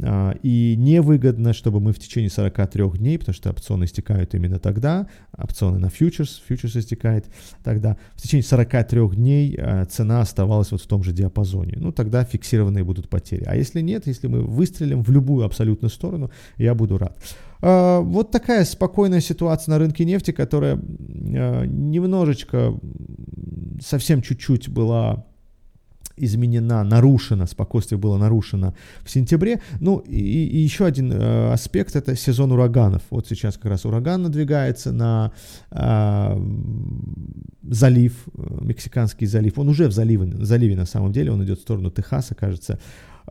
А, 0.00 0.34
и 0.42 0.74
невыгодно, 0.76 1.52
чтобы 1.52 1.80
мы 1.80 1.92
в 1.92 1.98
течение 1.98 2.30
43 2.30 2.98
дней, 2.98 3.18
потому 3.18 3.34
что 3.34 3.50
опционы 3.50 3.84
истекают 3.84 4.34
именно 4.34 4.58
тогда, 4.58 5.06
опционы 5.36 5.78
на 5.78 5.90
фьючерс, 5.90 6.42
фьючерс 6.46 6.76
истекает 6.76 7.26
тогда, 7.62 7.98
в 8.14 8.22
течение 8.22 8.44
43 8.44 9.08
дней 9.10 9.56
а, 9.58 9.84
цена 9.84 10.20
оставалась 10.20 10.72
вот 10.72 10.80
в 10.80 10.86
том 10.86 11.02
же 11.02 11.12
диапазоне. 11.12 11.74
Ну, 11.76 11.92
тогда 11.92 12.24
фиксированные 12.24 12.84
будут 12.84 13.08
потери. 13.08 13.44
А 13.46 13.54
если 13.54 13.80
нет, 13.80 14.06
если 14.06 14.28
мы 14.28 14.40
выстрелим 14.40 15.02
в 15.02 15.10
любую 15.10 15.44
абсолютную 15.44 15.90
сторону, 15.90 16.30
я 16.56 16.74
буду 16.74 16.96
рад. 16.96 17.18
А, 17.60 18.00
вот 18.00 18.30
такая 18.30 18.64
спокойная 18.64 19.20
ситуация 19.20 19.72
на 19.72 19.78
рынке 19.78 20.04
нефти, 20.04 20.30
которая 20.30 20.76
немножечко, 20.76 22.74
совсем 23.80 24.22
чуть-чуть 24.22 24.68
была 24.70 25.26
изменена, 26.16 26.84
нарушена, 26.84 27.46
спокойствие 27.46 27.98
было 27.98 28.16
нарушено 28.16 28.74
в 29.02 29.10
сентябре. 29.10 29.60
Ну 29.80 29.98
и, 29.98 30.16
и 30.16 30.58
еще 30.58 30.84
один 30.84 31.12
э, 31.12 31.52
аспект 31.52 31.96
это 31.96 32.16
сезон 32.16 32.52
ураганов. 32.52 33.02
Вот 33.10 33.26
сейчас 33.28 33.56
как 33.56 33.66
раз 33.66 33.84
ураган 33.84 34.22
надвигается 34.22 34.92
на 34.92 35.32
э, 35.70 36.36
залив, 37.62 38.12
э, 38.34 38.58
Мексиканский 38.60 39.26
залив. 39.26 39.58
Он 39.58 39.68
уже 39.68 39.88
в 39.88 39.92
заливе, 39.92 40.44
заливе 40.44 40.76
на 40.76 40.86
самом 40.86 41.12
деле, 41.12 41.32
он 41.32 41.44
идет 41.44 41.58
в 41.58 41.62
сторону 41.62 41.90
Техаса, 41.90 42.34
кажется. 42.34 42.78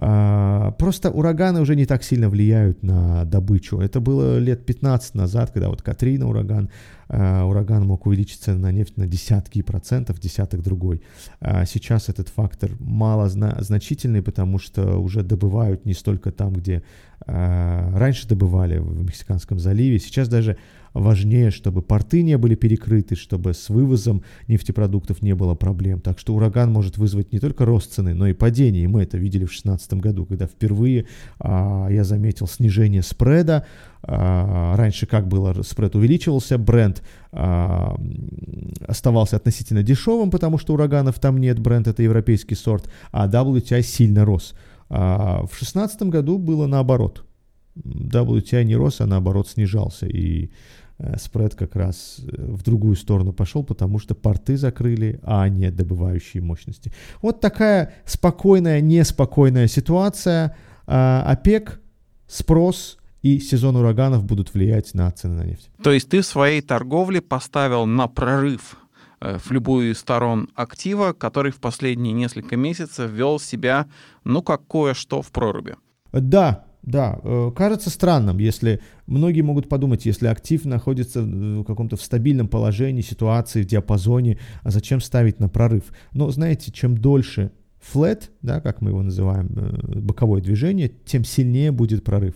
А, 0.04 0.72
просто 0.72 1.12
ураганы 1.12 1.62
уже 1.62 1.76
не 1.76 1.86
так 1.86 2.04
сильно 2.04 2.28
влияют 2.28 2.82
на 2.82 3.24
добычу. 3.26 3.80
Это 3.80 4.00
было 4.00 4.40
лет 4.40 4.66
15 4.66 5.14
назад, 5.14 5.52
когда 5.52 5.70
вот 5.70 5.84
Катрина 5.84 6.28
ураган, 6.28 6.72
а, 7.08 7.46
ураган 7.46 7.86
мог 7.86 8.08
увеличиться 8.08 8.56
на 8.56 8.72
нефть 8.72 8.98
на 8.98 9.06
десятки 9.06 9.62
процентов, 9.62 10.20
десяток 10.20 10.64
другой. 10.64 11.04
А 11.40 11.66
сейчас 11.66 12.10
этот 12.10 12.30
фактор 12.30 12.72
мало 12.80 13.30
значительный, 13.30 14.24
потому 14.24 14.58
что 14.58 14.98
уже 14.98 15.22
добывают 15.22 15.86
не 15.86 15.94
столько 15.94 16.32
там, 16.32 16.54
где 16.54 16.84
раньше 17.28 18.28
добывали 18.28 18.80
в 18.80 19.04
Мексиканском 19.04 19.60
заливе. 19.60 20.00
Сейчас 20.00 20.28
даже 20.28 20.58
важнее, 20.94 21.52
чтобы 21.52 21.82
порты 21.82 22.22
не 22.24 22.38
были 22.38 22.56
перекрыты, 22.56 23.16
чтобы 23.16 23.54
с 23.54 23.70
вывозом 23.70 24.24
нефтепродуктов 24.48 25.22
не 25.22 25.34
было 25.34 25.56
проблем. 25.56 26.02
Так 26.02 26.20
что 26.20 26.36
ураган 26.36 26.72
может 26.72 26.98
вызвать 26.98 27.32
не 27.32 27.40
только 27.40 27.66
рост 27.66 27.94
цены, 27.94 28.14
но 28.14 28.28
и 28.28 28.34
падение. 28.34 28.84
И 28.84 28.88
мы 28.88 29.04
это 29.04 29.18
видели 29.18 29.46
в 29.46 29.50
2016 29.50 29.94
году, 29.96 30.26
когда 30.26 30.48
впервые 30.48 31.06
а, 31.40 31.88
я 31.90 32.04
заметил 32.04 32.48
снижение 32.48 33.04
спреда. 33.04 33.66
А, 34.04 34.76
раньше 34.76 35.06
как 35.06 35.28
было, 35.28 35.62
спред 35.64 35.96
увеличивался, 35.96 36.58
бренд 36.58 37.04
а, 37.32 37.96
оставался 38.88 39.38
относительно 39.38 39.84
дешевым, 39.84 40.32
потому 40.32 40.58
что 40.58 40.74
ураганов 40.74 41.20
там 41.20 41.38
нет, 41.38 41.60
бренд 41.60 41.88
это 41.88 42.02
европейский 42.02 42.56
сорт, 42.56 42.90
а 43.12 43.28
WTI 43.28 43.82
сильно 43.84 44.26
рос. 44.26 44.56
А, 44.90 45.44
в 45.44 45.52
2016 45.52 46.04
году 46.04 46.38
было 46.38 46.68
наоборот. 46.68 47.26
WTI 47.76 48.66
не 48.66 48.76
рос, 48.76 49.02
а 49.02 49.06
наоборот 49.06 49.48
снижался. 49.48 50.06
И 50.06 50.52
спред 51.18 51.56
как 51.56 51.76
раз 51.76 52.18
э, 52.20 52.36
в 52.38 52.64
другую 52.64 52.96
сторону 52.96 53.34
пошел, 53.34 53.64
потому 53.64 54.00
что 54.00 54.16
порты 54.16 54.58
закрыли, 54.58 55.20
а 55.24 55.48
не 55.50 55.72
добывающие 55.72 56.42
мощности. 56.42 56.92
Вот 57.22 57.42
такая 57.42 57.94
спокойная, 58.06 58.82
неспокойная 58.82 59.68
ситуация. 59.68 60.56
А, 60.88 61.24
ОПЕК, 61.28 61.80
спрос 62.28 62.98
и 63.22 63.40
сезон 63.40 63.76
ураганов 63.76 64.24
будут 64.24 64.54
влиять 64.54 64.94
на 64.94 65.12
цены 65.12 65.36
на 65.36 65.46
нефть. 65.46 65.70
То 65.84 65.92
есть 65.92 66.10
ты 66.10 66.22
в 66.22 66.26
своей 66.26 66.62
торговле 66.62 67.22
поставил 67.22 67.86
на 67.86 68.08
прорыв 68.08 68.78
э, 69.20 69.38
в 69.38 69.52
любую 69.52 69.92
из 69.92 70.00
сторон 70.00 70.50
актива, 70.56 71.14
который 71.14 71.52
в 71.52 71.60
последние 71.60 72.14
несколько 72.14 72.58
месяцев 72.58 73.10
вел 73.12 73.40
себя, 73.40 73.88
ну, 74.24 74.42
как 74.42 74.68
кое-что 74.68 75.22
в 75.22 75.32
проруби. 75.32 75.76
Да, 76.12 76.66
да. 76.84 77.20
Э, 77.24 77.52
кажется 77.56 77.90
странным, 77.90 78.40
если 78.40 78.82
многие 79.06 79.42
могут 79.42 79.70
подумать, 79.70 80.06
если 80.06 80.28
актив 80.28 80.66
находится 80.66 81.22
в 81.22 81.64
каком-то 81.64 81.96
в 81.96 82.02
стабильном 82.02 82.48
положении, 82.48 83.02
ситуации, 83.02 83.62
в 83.62 83.66
диапазоне, 83.66 84.40
а 84.64 84.72
зачем 84.72 85.00
ставить 85.00 85.40
на 85.40 85.50
прорыв? 85.50 85.86
Но 86.14 86.32
знаете, 86.32 86.72
чем 86.72 86.98
дольше 86.98 87.52
flat, 87.94 88.30
да, 88.42 88.62
как 88.62 88.82
мы 88.82 88.92
его 88.92 89.02
называем, 89.04 89.52
э, 89.56 90.00
боковое 90.00 90.42
движение, 90.42 90.92
тем 91.06 91.24
сильнее 91.24 91.72
будет 91.72 92.04
прорыв. 92.04 92.36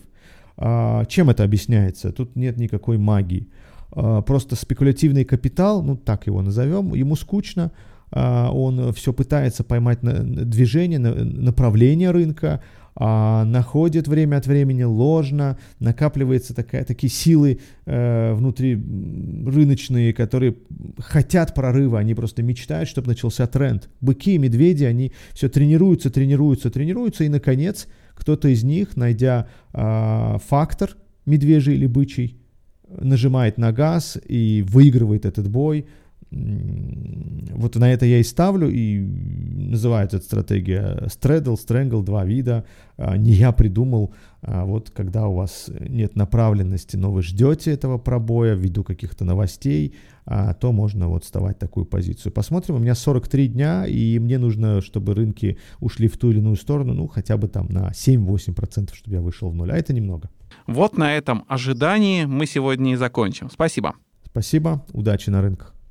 А, 0.56 1.04
чем 1.06 1.30
это 1.30 1.44
объясняется? 1.44 2.12
Тут 2.12 2.36
нет 2.36 2.56
никакой 2.56 2.98
магии. 2.98 3.48
А, 3.92 4.22
просто 4.22 4.56
спекулятивный 4.56 5.24
капитал, 5.24 5.82
ну 5.82 5.96
так 5.96 6.26
его 6.26 6.42
назовем, 6.42 6.94
ему 6.94 7.16
скучно, 7.16 7.72
он 8.12 8.92
все 8.92 9.12
пытается 9.12 9.64
поймать 9.64 9.98
движение, 10.02 10.98
направление 10.98 12.10
рынка, 12.12 12.62
а, 12.98 13.44
находит 13.44 14.08
время 14.08 14.36
от 14.36 14.46
времени 14.46 14.82
ложно, 14.82 15.58
накапливается 15.80 16.54
такая, 16.54 16.82
такие 16.82 17.10
силы 17.10 17.60
э, 17.84 18.32
внутри 18.32 18.74
рыночные, 18.74 20.14
которые 20.14 20.56
хотят 20.98 21.54
прорыва, 21.54 21.98
они 21.98 22.14
просто 22.14 22.42
мечтают, 22.42 22.88
чтобы 22.88 23.08
начался 23.08 23.46
тренд. 23.46 23.90
Быки 24.00 24.34
и 24.34 24.38
медведи, 24.38 24.84
они 24.84 25.12
все 25.34 25.50
тренируются, 25.50 26.08
тренируются, 26.08 26.70
тренируются, 26.70 27.24
и, 27.24 27.28
наконец, 27.28 27.86
кто-то 28.14 28.48
из 28.48 28.64
них, 28.64 28.96
найдя 28.96 29.46
э, 29.74 30.38
фактор 30.46 30.96
медвежий 31.26 31.74
или 31.74 31.86
бычий, 31.86 32.40
нажимает 32.88 33.58
на 33.58 33.72
газ 33.72 34.16
и 34.26 34.64
выигрывает 34.66 35.26
этот 35.26 35.50
бой, 35.50 35.86
вот 36.36 37.76
на 37.76 37.92
это 37.92 38.06
я 38.06 38.18
и 38.18 38.22
ставлю, 38.22 38.68
и 38.70 39.00
называется 39.00 40.18
эта 40.18 40.26
стратегия 40.26 41.06
Straddle, 41.06 41.56
Strangle, 41.56 42.02
два 42.02 42.24
вида. 42.24 42.64
А, 42.96 43.16
не 43.16 43.32
я 43.32 43.52
придумал, 43.52 44.14
а 44.42 44.64
вот 44.64 44.90
когда 44.90 45.26
у 45.26 45.34
вас 45.34 45.70
нет 45.80 46.16
направленности, 46.16 46.96
но 46.96 47.10
вы 47.10 47.22
ждете 47.22 47.72
этого 47.72 47.98
пробоя 47.98 48.54
ввиду 48.54 48.84
каких-то 48.84 49.24
новостей, 49.24 49.94
а, 50.24 50.54
то 50.54 50.72
можно 50.72 51.08
вот 51.08 51.24
вставать 51.24 51.58
такую 51.58 51.86
позицию. 51.86 52.32
Посмотрим, 52.32 52.76
у 52.76 52.78
меня 52.78 52.94
43 52.94 53.48
дня, 53.48 53.86
и 53.86 54.18
мне 54.18 54.38
нужно, 54.38 54.80
чтобы 54.80 55.14
рынки 55.14 55.58
ушли 55.80 56.08
в 56.08 56.18
ту 56.18 56.30
или 56.30 56.38
иную 56.38 56.56
сторону, 56.56 56.94
ну, 56.94 57.06
хотя 57.06 57.36
бы 57.36 57.48
там 57.48 57.68
на 57.68 57.90
7-8%, 57.92 58.94
чтобы 58.94 59.16
я 59.16 59.22
вышел 59.22 59.50
в 59.50 59.54
ноль, 59.54 59.72
а 59.72 59.76
это 59.76 59.92
немного. 59.92 60.30
Вот 60.66 60.96
на 60.98 61.14
этом 61.14 61.44
ожидании 61.48 62.24
мы 62.24 62.46
сегодня 62.46 62.92
и 62.92 62.96
закончим. 62.96 63.50
Спасибо. 63.50 63.94
Спасибо, 64.24 64.84
удачи 64.92 65.30
на 65.30 65.40
рынках. 65.42 65.75